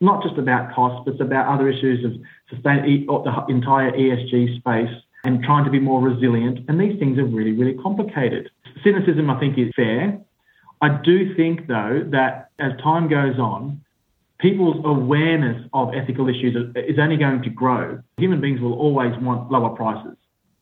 not 0.03 0.21
just 0.21 0.37
about 0.37 0.73
cost, 0.75 1.05
but 1.05 1.13
it's 1.13 1.21
about 1.21 1.47
other 1.47 1.69
issues 1.69 2.03
of 2.05 2.11
sustain 2.49 3.05
the 3.07 3.45
entire 3.49 3.91
ESG 3.91 4.59
space 4.59 4.93
and 5.23 5.43
trying 5.43 5.63
to 5.63 5.71
be 5.71 5.79
more 5.79 6.01
resilient. 6.01 6.59
And 6.67 6.79
these 6.79 6.99
things 6.99 7.17
are 7.17 7.25
really, 7.25 7.53
really 7.53 7.75
complicated. 7.81 8.49
Cynicism, 8.83 9.29
I 9.29 9.39
think, 9.39 9.57
is 9.57 9.71
fair. 9.75 10.19
I 10.81 10.99
do 11.03 11.33
think, 11.35 11.67
though, 11.67 12.05
that 12.11 12.49
as 12.59 12.73
time 12.83 13.07
goes 13.07 13.39
on, 13.39 13.81
people's 14.39 14.83
awareness 14.83 15.65
of 15.73 15.93
ethical 15.95 16.27
issues 16.27 16.55
is 16.75 16.99
only 16.99 17.15
going 17.15 17.41
to 17.43 17.49
grow. 17.49 18.01
Human 18.17 18.41
beings 18.41 18.59
will 18.59 18.73
always 18.73 19.17
want 19.21 19.49
lower 19.49 19.69
prices, 19.69 20.17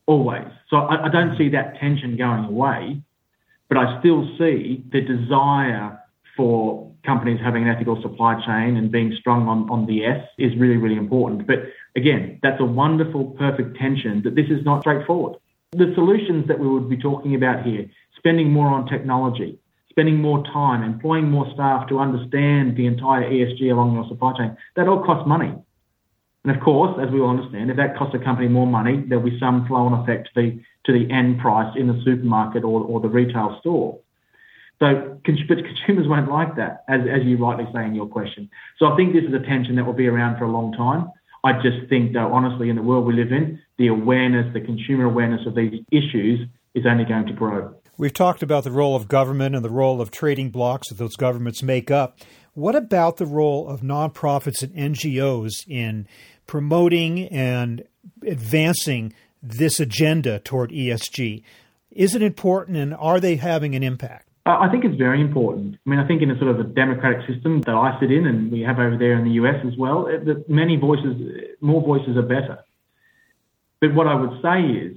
always. 0.06 0.46
So 0.70 0.76
I, 0.76 1.06
I 1.06 1.08
don't 1.08 1.36
see 1.36 1.48
that 1.48 1.78
tension 1.80 2.16
going 2.16 2.44
away, 2.44 3.02
but 3.68 3.78
I 3.78 3.98
still 3.98 4.28
see 4.38 4.84
the 4.92 5.00
desire 5.00 5.98
for 6.36 6.91
companies 7.04 7.40
having 7.42 7.64
an 7.64 7.68
ethical 7.68 8.00
supply 8.00 8.34
chain 8.46 8.76
and 8.76 8.90
being 8.90 9.16
strong 9.18 9.48
on, 9.48 9.68
on 9.70 9.86
the 9.86 10.04
S 10.04 10.24
is 10.38 10.56
really, 10.56 10.76
really 10.76 10.96
important. 10.96 11.46
But 11.46 11.58
again, 11.96 12.38
that's 12.42 12.60
a 12.60 12.64
wonderful, 12.64 13.30
perfect 13.38 13.76
tension 13.76 14.22
that 14.22 14.34
this 14.34 14.46
is 14.50 14.64
not 14.64 14.82
straightforward. 14.82 15.36
The 15.72 15.92
solutions 15.94 16.48
that 16.48 16.58
we 16.58 16.68
would 16.68 16.88
be 16.88 16.96
talking 16.96 17.34
about 17.34 17.64
here, 17.64 17.86
spending 18.16 18.50
more 18.50 18.68
on 18.68 18.86
technology, 18.86 19.58
spending 19.90 20.16
more 20.16 20.44
time, 20.44 20.82
employing 20.82 21.30
more 21.30 21.50
staff 21.54 21.88
to 21.88 21.98
understand 21.98 22.76
the 22.76 22.86
entire 22.86 23.28
ESG 23.28 23.70
along 23.70 23.94
your 23.94 24.06
supply 24.08 24.32
chain, 24.36 24.56
that 24.76 24.88
all 24.88 25.04
costs 25.04 25.26
money. 25.26 25.54
And 26.44 26.56
of 26.56 26.62
course, 26.62 26.98
as 27.00 27.10
we 27.12 27.20
all 27.20 27.30
understand, 27.30 27.70
if 27.70 27.76
that 27.76 27.96
costs 27.96 28.14
a 28.14 28.18
company 28.18 28.48
more 28.48 28.66
money, 28.66 29.04
there'll 29.06 29.24
be 29.24 29.38
some 29.38 29.66
flow 29.66 29.86
on 29.86 30.02
effect 30.02 30.28
to 30.34 30.42
the, 30.42 30.60
to 30.86 30.92
the 30.92 31.12
end 31.12 31.40
price 31.40 31.72
in 31.76 31.86
the 31.86 32.00
supermarket 32.04 32.64
or, 32.64 32.80
or 32.82 33.00
the 33.00 33.08
retail 33.08 33.58
store. 33.60 33.98
So, 34.82 35.20
but 35.48 35.58
consumers 35.58 36.08
won't 36.08 36.28
like 36.28 36.56
that, 36.56 36.82
as, 36.88 37.02
as 37.02 37.24
you 37.24 37.36
rightly 37.36 37.66
say 37.72 37.84
in 37.84 37.94
your 37.94 38.08
question. 38.08 38.50
So 38.80 38.86
I 38.86 38.96
think 38.96 39.12
this 39.12 39.22
is 39.22 39.32
a 39.32 39.38
tension 39.46 39.76
that 39.76 39.84
will 39.84 39.92
be 39.92 40.08
around 40.08 40.38
for 40.38 40.44
a 40.44 40.50
long 40.50 40.72
time. 40.72 41.08
I 41.44 41.52
just 41.62 41.88
think, 41.88 42.14
though, 42.14 42.32
honestly, 42.32 42.68
in 42.68 42.74
the 42.74 42.82
world 42.82 43.06
we 43.06 43.14
live 43.14 43.30
in, 43.30 43.60
the 43.78 43.86
awareness, 43.86 44.52
the 44.52 44.60
consumer 44.60 45.04
awareness 45.04 45.46
of 45.46 45.54
these 45.54 45.84
issues 45.92 46.48
is 46.74 46.84
only 46.84 47.04
going 47.04 47.26
to 47.26 47.32
grow. 47.32 47.72
We've 47.96 48.12
talked 48.12 48.42
about 48.42 48.64
the 48.64 48.72
role 48.72 48.96
of 48.96 49.06
government 49.06 49.54
and 49.54 49.64
the 49.64 49.70
role 49.70 50.00
of 50.00 50.10
trading 50.10 50.50
blocs 50.50 50.88
that 50.88 50.98
those 50.98 51.14
governments 51.14 51.62
make 51.62 51.92
up. 51.92 52.18
What 52.54 52.74
about 52.74 53.18
the 53.18 53.26
role 53.26 53.68
of 53.68 53.82
nonprofits 53.82 54.64
and 54.64 54.96
NGOs 54.96 55.64
in 55.68 56.08
promoting 56.48 57.28
and 57.28 57.84
advancing 58.26 59.14
this 59.40 59.78
agenda 59.78 60.40
toward 60.40 60.72
ESG? 60.72 61.44
Is 61.92 62.16
it 62.16 62.22
important 62.22 62.78
and 62.78 62.94
are 62.94 63.20
they 63.20 63.36
having 63.36 63.76
an 63.76 63.84
impact? 63.84 64.26
I 64.44 64.68
think 64.70 64.84
it's 64.84 64.96
very 64.96 65.20
important. 65.20 65.76
I 65.86 65.90
mean, 65.90 66.00
I 66.00 66.06
think 66.06 66.20
in 66.20 66.30
a 66.30 66.38
sort 66.38 66.50
of 66.50 66.58
a 66.58 66.64
democratic 66.64 67.26
system 67.32 67.60
that 67.62 67.74
I 67.74 67.96
sit 68.00 68.10
in, 68.10 68.26
and 68.26 68.50
we 68.50 68.60
have 68.62 68.80
over 68.80 68.96
there 68.96 69.12
in 69.12 69.24
the 69.24 69.34
US 69.42 69.64
as 69.64 69.76
well, 69.78 70.04
that 70.06 70.48
many 70.48 70.76
voices, 70.76 71.14
more 71.60 71.80
voices 71.80 72.16
are 72.16 72.22
better. 72.22 72.58
But 73.80 73.94
what 73.94 74.08
I 74.08 74.14
would 74.14 74.42
say 74.42 74.62
is, 74.62 74.96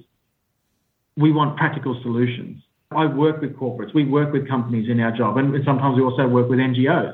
we 1.15 1.31
want 1.31 1.57
practical 1.57 1.99
solutions. 2.01 2.61
I 2.91 3.05
work 3.05 3.39
with 3.39 3.55
corporates, 3.55 3.93
we 3.93 4.05
work 4.05 4.33
with 4.33 4.47
companies 4.47 4.89
in 4.89 4.99
our 4.99 5.11
job, 5.11 5.37
and 5.37 5.53
sometimes 5.63 5.95
we 5.95 6.01
also 6.01 6.27
work 6.27 6.49
with 6.49 6.59
NGOs. 6.59 7.13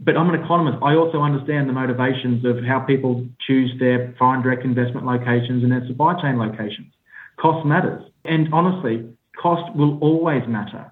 But 0.00 0.16
I'm 0.16 0.30
an 0.30 0.42
economist. 0.42 0.78
I 0.82 0.94
also 0.94 1.20
understand 1.20 1.68
the 1.68 1.74
motivations 1.74 2.42
of 2.46 2.64
how 2.64 2.80
people 2.80 3.26
choose 3.46 3.70
their 3.78 4.14
foreign 4.18 4.40
direct 4.40 4.64
investment 4.64 5.06
locations 5.06 5.62
and 5.62 5.70
their 5.72 5.86
supply 5.86 6.18
chain 6.22 6.38
locations. 6.38 6.92
Cost 7.36 7.66
matters. 7.66 8.02
And 8.24 8.48
honestly, 8.52 9.06
cost 9.36 9.74
will 9.76 9.98
always 9.98 10.46
matter 10.48 10.90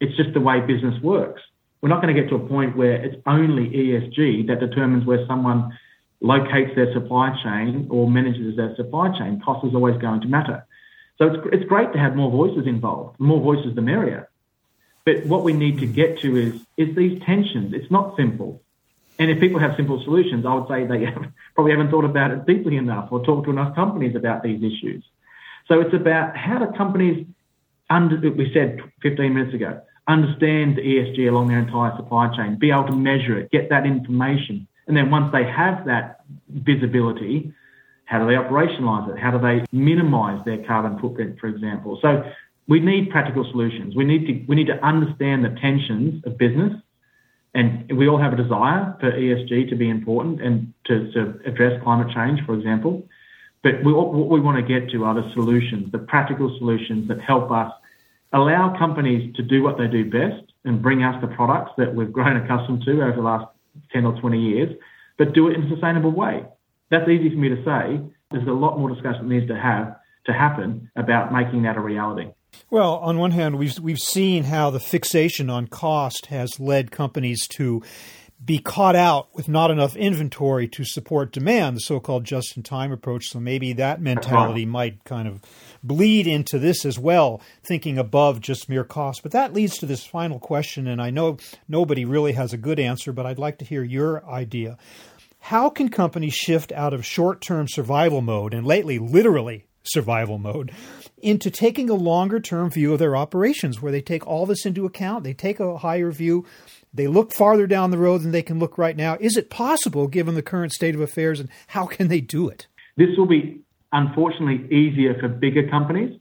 it's 0.00 0.16
just 0.16 0.32
the 0.34 0.40
way 0.40 0.60
business 0.60 1.00
works. 1.02 1.42
We're 1.80 1.88
not 1.88 2.02
going 2.02 2.14
to 2.14 2.20
get 2.20 2.28
to 2.30 2.36
a 2.36 2.48
point 2.48 2.76
where 2.76 2.94
it's 2.94 3.16
only 3.26 3.68
ESG 3.70 4.48
that 4.48 4.60
determines 4.60 5.04
where 5.04 5.24
someone 5.26 5.78
locates 6.20 6.74
their 6.74 6.92
supply 6.92 7.36
chain 7.42 7.86
or 7.90 8.10
manages 8.10 8.56
their 8.56 8.74
supply 8.74 9.16
chain. 9.16 9.40
Cost 9.40 9.66
is 9.66 9.74
always 9.74 9.96
going 9.98 10.20
to 10.22 10.28
matter. 10.28 10.66
So 11.18 11.26
it's, 11.26 11.48
it's 11.52 11.64
great 11.64 11.92
to 11.92 11.98
have 11.98 12.16
more 12.16 12.30
voices 12.30 12.66
involved. 12.66 13.18
More 13.20 13.40
voices, 13.40 13.74
the 13.74 13.82
merrier. 13.82 14.28
But 15.04 15.26
what 15.26 15.44
we 15.44 15.52
need 15.52 15.78
to 15.78 15.86
get 15.86 16.18
to 16.20 16.36
is, 16.36 16.54
is 16.76 16.94
these 16.96 17.22
tensions. 17.22 17.72
It's 17.72 17.90
not 17.90 18.16
simple. 18.16 18.62
And 19.18 19.30
if 19.30 19.40
people 19.40 19.58
have 19.58 19.74
simple 19.76 20.02
solutions, 20.04 20.46
I 20.46 20.54
would 20.54 20.68
say 20.68 20.86
they 20.86 21.04
have, 21.12 21.32
probably 21.54 21.72
haven't 21.72 21.90
thought 21.90 22.04
about 22.04 22.30
it 22.30 22.46
deeply 22.46 22.76
enough 22.76 23.10
or 23.10 23.24
talked 23.24 23.44
to 23.46 23.50
enough 23.50 23.74
companies 23.74 24.16
about 24.16 24.42
these 24.42 24.62
issues. 24.62 25.04
So 25.66 25.80
it's 25.80 25.94
about 25.94 26.36
how 26.36 26.58
do 26.58 26.76
companies, 26.76 27.26
under, 27.90 28.18
we 28.30 28.50
said 28.52 28.80
15 29.02 29.34
minutes 29.34 29.54
ago, 29.54 29.80
understand 30.08 30.76
the 30.76 30.82
ESG 30.82 31.28
along 31.28 31.48
their 31.48 31.58
entire 31.58 31.94
supply 31.96 32.34
chain, 32.34 32.58
be 32.58 32.70
able 32.70 32.86
to 32.86 32.96
measure 32.96 33.38
it, 33.38 33.50
get 33.50 33.68
that 33.68 33.86
information. 33.86 34.66
And 34.86 34.96
then 34.96 35.10
once 35.10 35.30
they 35.32 35.44
have 35.44 35.84
that 35.84 36.22
visibility, 36.48 37.52
how 38.06 38.18
do 38.20 38.26
they 38.26 38.32
operationalize 38.32 39.14
it? 39.14 39.18
How 39.18 39.30
do 39.30 39.38
they 39.38 39.66
minimize 39.70 40.42
their 40.46 40.64
carbon 40.66 40.98
footprint, 40.98 41.38
for 41.38 41.48
example? 41.48 41.98
So 42.00 42.24
we 42.66 42.80
need 42.80 43.10
practical 43.10 43.44
solutions. 43.50 43.94
We 43.94 44.04
need 44.04 44.26
to 44.26 44.44
we 44.48 44.56
need 44.56 44.68
to 44.68 44.82
understand 44.84 45.44
the 45.44 45.50
tensions 45.60 46.24
of 46.24 46.38
business, 46.38 46.72
and 47.54 47.90
we 47.96 48.08
all 48.08 48.18
have 48.18 48.32
a 48.32 48.36
desire 48.36 48.96
for 48.98 49.12
ESG 49.12 49.68
to 49.68 49.76
be 49.76 49.90
important 49.90 50.40
and 50.40 50.72
to, 50.86 51.12
to 51.12 51.40
address 51.44 51.82
climate 51.82 52.14
change, 52.14 52.40
for 52.46 52.54
example. 52.54 53.06
But 53.62 53.84
we, 53.84 53.92
what 53.92 54.14
we 54.14 54.40
want 54.40 54.56
to 54.56 54.80
get 54.80 54.90
to 54.92 55.04
are 55.04 55.14
the 55.14 55.30
solutions, 55.34 55.92
the 55.92 55.98
practical 55.98 56.54
solutions 56.58 57.08
that 57.08 57.20
help 57.20 57.50
us 57.50 57.72
allow 58.32 58.76
companies 58.78 59.34
to 59.36 59.42
do 59.42 59.62
what 59.62 59.78
they 59.78 59.86
do 59.86 60.10
best 60.10 60.52
and 60.64 60.82
bring 60.82 61.02
us 61.02 61.20
the 61.20 61.28
products 61.28 61.72
that 61.78 61.94
we've 61.94 62.12
grown 62.12 62.36
accustomed 62.36 62.82
to 62.84 63.02
over 63.02 63.16
the 63.16 63.22
last 63.22 63.46
10 63.92 64.04
or 64.04 64.20
20 64.20 64.38
years, 64.38 64.76
but 65.16 65.32
do 65.32 65.48
it 65.48 65.54
in 65.56 65.64
a 65.64 65.68
sustainable 65.68 66.10
way. 66.10 66.44
That's 66.90 67.08
easy 67.08 67.30
for 67.30 67.36
me 67.36 67.48
to 67.48 67.64
say. 67.64 68.00
There's 68.30 68.46
a 68.46 68.52
lot 68.52 68.78
more 68.78 68.92
discussion 68.92 69.28
that 69.28 69.34
needs 69.34 69.48
to 69.48 69.56
have 69.56 69.96
to 70.26 70.32
happen 70.32 70.90
about 70.96 71.32
making 71.32 71.62
that 71.62 71.76
a 71.76 71.80
reality. 71.80 72.30
Well, 72.70 72.96
on 72.96 73.18
one 73.18 73.30
hand, 73.30 73.58
we've 73.58 73.78
we've 73.78 73.98
seen 73.98 74.44
how 74.44 74.70
the 74.70 74.80
fixation 74.80 75.50
on 75.50 75.66
cost 75.68 76.26
has 76.26 76.58
led 76.58 76.90
companies 76.90 77.46
to 77.48 77.82
be 78.44 78.58
caught 78.58 78.94
out 78.94 79.28
with 79.34 79.48
not 79.48 79.70
enough 79.70 79.96
inventory 79.96 80.68
to 80.68 80.84
support 80.84 81.32
demand, 81.32 81.76
the 81.76 81.80
so-called 81.80 82.24
just-in-time 82.24 82.92
approach. 82.92 83.26
So 83.26 83.40
maybe 83.40 83.72
that 83.74 84.00
mentality 84.00 84.64
might 84.64 85.02
kind 85.04 85.26
of 85.26 85.42
bleed 85.82 86.26
into 86.26 86.58
this 86.58 86.84
as 86.84 86.98
well, 86.98 87.40
thinking 87.64 87.98
above 87.98 88.40
just 88.40 88.68
mere 88.68 88.84
cost. 88.84 89.22
But 89.22 89.32
that 89.32 89.52
leads 89.52 89.78
to 89.78 89.86
this 89.86 90.06
final 90.06 90.38
question, 90.38 90.86
and 90.86 91.02
I 91.02 91.10
know 91.10 91.38
nobody 91.68 92.04
really 92.04 92.32
has 92.32 92.52
a 92.52 92.58
good 92.58 92.78
answer, 92.78 93.12
but 93.12 93.26
I'd 93.26 93.38
like 93.38 93.58
to 93.58 93.64
hear 93.64 93.82
your 93.82 94.24
idea. 94.24 94.78
How 95.40 95.68
can 95.68 95.88
companies 95.88 96.34
shift 96.34 96.70
out 96.72 96.94
of 96.94 97.04
short-term 97.04 97.66
survival 97.68 98.20
mode, 98.20 98.54
and 98.54 98.66
lately 98.66 98.98
literally 98.98 99.66
survival 99.82 100.38
mode, 100.38 100.70
into 101.20 101.50
taking 101.50 101.90
a 101.90 101.94
longer 101.94 102.38
term 102.38 102.70
view 102.70 102.92
of 102.92 102.98
their 102.98 103.16
operations 103.16 103.82
where 103.82 103.90
they 103.90 104.02
take 104.02 104.26
all 104.26 104.46
this 104.46 104.64
into 104.64 104.86
account. 104.86 105.24
They 105.24 105.34
take 105.34 105.58
a 105.58 105.78
higher 105.78 106.12
view. 106.12 106.44
They 106.92 107.06
look 107.06 107.32
farther 107.32 107.66
down 107.66 107.90
the 107.90 107.98
road 107.98 108.22
than 108.22 108.32
they 108.32 108.42
can 108.42 108.58
look 108.58 108.78
right 108.78 108.96
now. 108.96 109.16
Is 109.20 109.36
it 109.36 109.50
possible 109.50 110.08
given 110.08 110.34
the 110.34 110.42
current 110.42 110.72
state 110.72 110.94
of 110.94 111.00
affairs 111.00 111.40
and 111.40 111.48
how 111.68 111.86
can 111.86 112.08
they 112.08 112.20
do 112.20 112.48
it? 112.48 112.66
This 112.96 113.16
will 113.16 113.26
be 113.26 113.60
unfortunately 113.92 114.66
easier 114.74 115.18
for 115.18 115.28
bigger 115.28 115.68
companies 115.68 116.18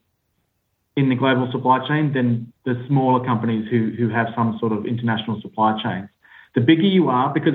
in 0.96 1.10
the 1.10 1.16
global 1.16 1.50
supply 1.52 1.88
chain 1.88 2.14
than 2.14 2.52
the 2.66 2.84
smaller 2.88 3.24
companies 3.26 3.68
who, 3.70 3.92
who 3.98 4.10
have 4.10 4.28
some 4.36 4.58
sort 4.60 4.72
of 4.72 4.86
international 4.86 5.40
supply 5.42 5.80
chains. 5.82 6.10
The 6.56 6.62
bigger 6.62 6.84
you 6.84 7.10
are, 7.10 7.34
because 7.34 7.54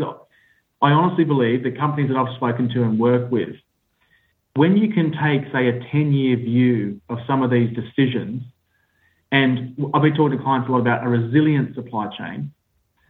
I 0.81 0.90
honestly 0.90 1.25
believe 1.25 1.62
the 1.64 1.72
companies 1.72 2.09
that 2.09 2.16
I've 2.16 2.35
spoken 2.37 2.68
to 2.70 2.83
and 2.83 2.98
work 2.98 3.31
with 3.31 3.57
when 4.55 4.77
you 4.77 4.92
can 4.92 5.12
take, 5.12 5.51
say, 5.53 5.68
a 5.68 5.81
10 5.90 6.12
year 6.12 6.37
view 6.37 7.01
of 7.09 7.18
some 7.27 7.42
of 7.42 7.51
these 7.51 7.75
decisions, 7.75 8.42
and 9.31 9.75
I've 9.94 10.03
been 10.03 10.14
talking 10.14 10.37
to 10.37 10.44
clients 10.44 10.68
a 10.68 10.72
lot 10.72 10.81
about 10.81 11.05
a 11.05 11.09
resilient 11.09 11.75
supply 11.75 12.14
chain. 12.16 12.53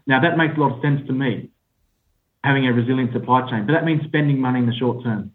Now, 0.06 0.20
that 0.20 0.36
makes 0.36 0.56
a 0.56 0.60
lot 0.60 0.76
of 0.76 0.82
sense 0.82 1.06
to 1.06 1.12
me, 1.12 1.50
having 2.42 2.66
a 2.66 2.72
resilient 2.72 3.12
supply 3.12 3.48
chain, 3.50 3.66
but 3.66 3.72
that 3.72 3.84
means 3.84 4.02
spending 4.04 4.38
money 4.40 4.58
in 4.60 4.66
the 4.66 4.74
short 4.74 5.02
term. 5.04 5.32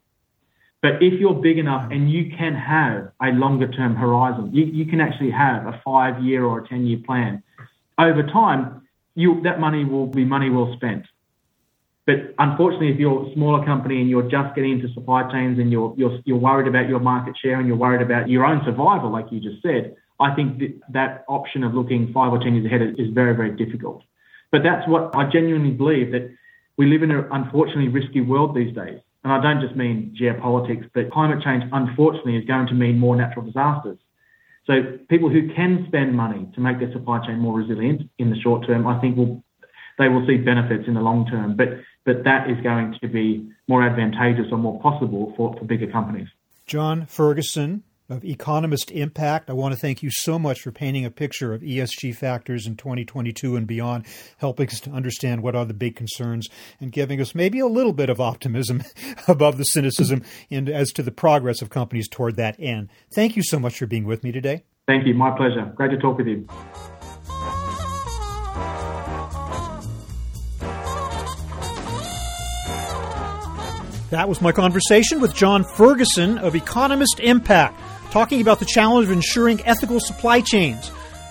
But 0.82 1.02
if 1.02 1.20
you're 1.20 1.34
big 1.34 1.58
enough 1.58 1.90
and 1.92 2.12
you 2.12 2.32
can 2.38 2.54
have 2.54 3.12
a 3.22 3.30
longer 3.30 3.68
term 3.68 3.96
horizon, 3.96 4.54
you, 4.54 4.66
you 4.66 4.86
can 4.86 5.02
actually 5.02 5.32
have 5.32 5.66
a 5.66 5.82
five 5.84 6.24
year 6.24 6.46
or 6.46 6.60
a 6.60 6.68
10 6.68 6.86
year 6.86 7.00
plan. 7.06 7.42
Over 7.98 8.24
time, 8.24 8.88
you, 9.16 9.42
that 9.44 9.60
money 9.60 9.86
will 9.86 10.06
be 10.06 10.24
money 10.24 10.50
well 10.50 10.72
spent. 10.76 11.06
But 12.06 12.36
unfortunately, 12.40 12.90
if 12.90 13.00
you're 13.00 13.28
a 13.28 13.34
smaller 13.34 13.66
company 13.66 14.00
and 14.00 14.10
you're 14.10 14.30
just 14.30 14.56
getting 14.56 14.80
into 14.80 14.94
supply 14.94 15.30
chains 15.32 15.60
and 15.60 15.72
you're, 15.72 15.94
you're, 15.98 16.20
you're 16.24 16.38
worried 16.38 16.68
about 16.68 16.88
your 16.88 17.00
market 17.00 17.36
share 17.42 17.60
and 17.60 17.68
you're 17.68 17.76
worried 17.76 18.02
about 18.02 18.30
your 18.30 18.46
own 18.46 18.62
survival, 18.64 19.12
like 19.12 19.26
you 19.32 19.42
just 19.42 19.62
said, 19.62 19.96
I 20.20 20.34
think 20.34 20.60
that, 20.60 20.80
that 20.94 21.26
option 21.28 21.64
of 21.64 21.74
looking 21.74 22.14
five 22.14 22.32
or 22.32 22.40
10 22.40 22.56
years 22.56 22.66
ahead 22.66 22.82
is 22.98 23.14
very, 23.14 23.36
very 23.36 23.52
difficult. 23.58 24.04
But 24.52 24.64
that's 24.64 24.88
what 24.88 25.16
I 25.16 25.30
genuinely 25.30 25.72
believe 25.72 26.12
that 26.12 26.30
we 26.78 26.86
live 26.88 27.04
in 27.04 27.12
an 27.12 27.26
unfortunately 27.32 27.90
risky 27.90 28.22
world 28.22 28.56
these 28.56 28.74
days. 28.74 29.00
And 29.24 29.34
I 29.34 29.42
don't 29.42 29.62
just 29.62 29.76
mean 29.76 30.16
geopolitics, 30.20 30.90
but 30.94 31.12
climate 31.12 31.44
change, 31.44 31.64
unfortunately, 31.72 32.38
is 32.38 32.46
going 32.46 32.68
to 32.68 32.74
mean 32.74 32.98
more 32.98 33.16
natural 33.16 33.46
disasters. 33.46 33.98
So 34.66 34.98
people 35.10 35.30
who 35.30 35.54
can 35.54 35.86
spend 35.88 36.16
money 36.16 36.48
to 36.56 36.62
make 36.62 36.80
their 36.80 36.92
supply 36.92 37.26
chain 37.26 37.40
more 37.40 37.58
resilient 37.58 38.10
in 38.20 38.30
the 38.30 38.40
short 38.40 38.68
term, 38.68 38.86
I 38.86 39.00
think 39.00 39.18
will 39.18 39.44
they 39.98 40.10
will 40.10 40.26
see 40.28 40.38
benefits 40.38 40.84
in 40.88 40.94
the 40.94 41.02
long 41.02 41.26
term. 41.28 41.56
But 41.56 41.70
but 42.06 42.24
that 42.24 42.50
is 42.50 42.58
going 42.64 42.96
to 43.02 43.08
be 43.08 43.50
more 43.68 43.84
advantageous 43.84 44.48
or 44.52 44.58
more 44.58 44.80
possible 44.82 45.34
for, 45.36 45.56
for 45.58 45.66
bigger 45.66 45.88
companies. 45.88 46.28
John 46.66 47.06
Ferguson 47.06 47.84
of 48.10 48.24
Economist 48.24 48.90
Impact, 48.92 49.50
I 49.50 49.54
want 49.54 49.74
to 49.74 49.80
thank 49.80 50.02
you 50.02 50.10
so 50.12 50.40
much 50.40 50.62
for 50.62 50.72
painting 50.72 51.06
a 51.06 51.12
picture 51.12 51.54
of 51.54 51.62
ESG 51.62 52.16
factors 52.16 52.66
in 52.66 52.76
2022 52.76 53.56
and 53.56 53.68
beyond, 53.68 54.06
helping 54.38 54.68
us 54.68 54.80
to 54.82 54.92
understand 54.92 55.44
what 55.44 55.56
are 55.56 55.66
the 55.66 55.74
big 55.74 55.96
concerns 55.96 56.48
and 56.80 56.92
giving 56.92 57.20
us 57.20 57.36
maybe 57.36 57.60
a 57.60 57.68
little 57.68 57.94
bit 57.94 58.10
of 58.10 58.22
optimism 58.22 58.84
above 59.28 59.58
the 59.58 59.66
cynicism 59.66 60.24
in, 60.50 60.70
as 60.70 60.92
to 60.92 61.04
the 61.04 61.12
progress 61.12 61.62
of 61.62 61.70
companies 61.70 62.08
toward 62.08 62.38
that 62.38 62.56
end. 62.60 62.90
Thank 63.14 63.36
you 63.36 63.44
so 63.44 63.60
much 63.60 63.78
for 63.78 63.86
being 63.86 64.06
with 64.06 64.24
me 64.24 64.32
today. 64.32 64.64
Thank 64.88 65.06
you. 65.06 65.14
My 65.14 65.36
pleasure. 65.36 65.72
Great 65.76 65.92
to 65.92 65.98
talk 65.98 66.18
with 66.18 66.28
you. 66.28 66.48
That 74.10 74.30
was 74.30 74.42
my 74.42 74.54
conversation 74.54 75.20
with 75.20 75.36
John 75.36 75.66
Ferguson 75.66 76.38
of 76.38 76.56
Economist 76.56 77.20
Impact, 77.20 77.78
talking 78.18 78.42
about 78.42 78.58
the 78.58 78.66
challenge 78.66 79.06
of 79.06 79.12
ensuring 79.12 79.64
ethical 79.64 80.00
supply 80.00 80.42
chains. 80.42 80.90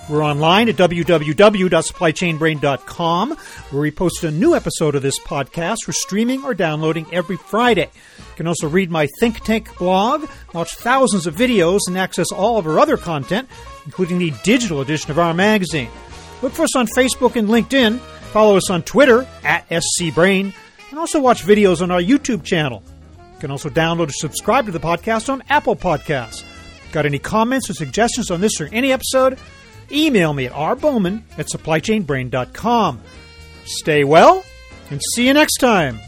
We're 0.08 0.24
online 0.24 0.68
at 0.68 0.76
www.supplychainbrain.com, 0.76 3.36
where 3.70 3.82
we 3.82 3.90
post 3.90 4.22
a 4.22 4.30
new 4.30 4.54
episode 4.54 4.94
of 4.94 5.02
this 5.02 5.18
podcast 5.18 5.78
for 5.84 5.92
streaming 5.92 6.44
or 6.44 6.54
downloading 6.54 7.12
every 7.12 7.38
Friday. 7.38 7.90
You 8.18 8.34
can 8.36 8.46
also 8.46 8.68
read 8.68 8.88
my 8.88 9.08
Think 9.18 9.40
Tank 9.40 9.76
blog, 9.78 10.30
watch 10.54 10.76
thousands 10.76 11.26
of 11.26 11.34
videos, 11.34 11.80
and 11.88 11.98
access 11.98 12.30
all 12.30 12.56
of 12.56 12.68
our 12.68 12.78
other 12.78 12.96
content, 12.96 13.48
including 13.84 14.18
the 14.18 14.32
digital 14.44 14.80
edition 14.80 15.10
of 15.10 15.18
our 15.18 15.34
magazine. 15.34 15.90
Look 16.40 16.52
for 16.52 16.62
us 16.62 16.76
on 16.76 16.86
Facebook 16.86 17.34
and 17.34 17.48
LinkedIn. 17.48 17.98
Follow 18.30 18.56
us 18.56 18.70
on 18.70 18.84
Twitter 18.84 19.26
at 19.42 19.68
SCBrain 19.70 20.54
and 20.90 21.00
also 21.00 21.20
watch 21.20 21.42
videos 21.42 21.82
on 21.82 21.90
our 21.90 22.00
YouTube 22.00 22.44
channel. 22.44 22.84
You 23.34 23.40
can 23.40 23.50
also 23.50 23.70
download 23.70 24.10
or 24.10 24.12
subscribe 24.12 24.66
to 24.66 24.72
the 24.72 24.78
podcast 24.78 25.28
on 25.28 25.42
Apple 25.48 25.74
Podcasts. 25.74 26.44
Got 26.96 27.04
any 27.04 27.18
comments 27.18 27.68
or 27.68 27.74
suggestions 27.74 28.30
on 28.30 28.40
this 28.40 28.58
or 28.58 28.70
any 28.72 28.90
episode? 28.90 29.38
Email 29.92 30.32
me 30.32 30.46
at 30.46 30.52
rbowman 30.52 31.24
at 31.36 31.44
supplychainbrain.com. 31.48 33.02
Stay 33.66 34.02
well 34.02 34.42
and 34.88 35.02
see 35.12 35.26
you 35.26 35.34
next 35.34 35.58
time. 35.58 36.00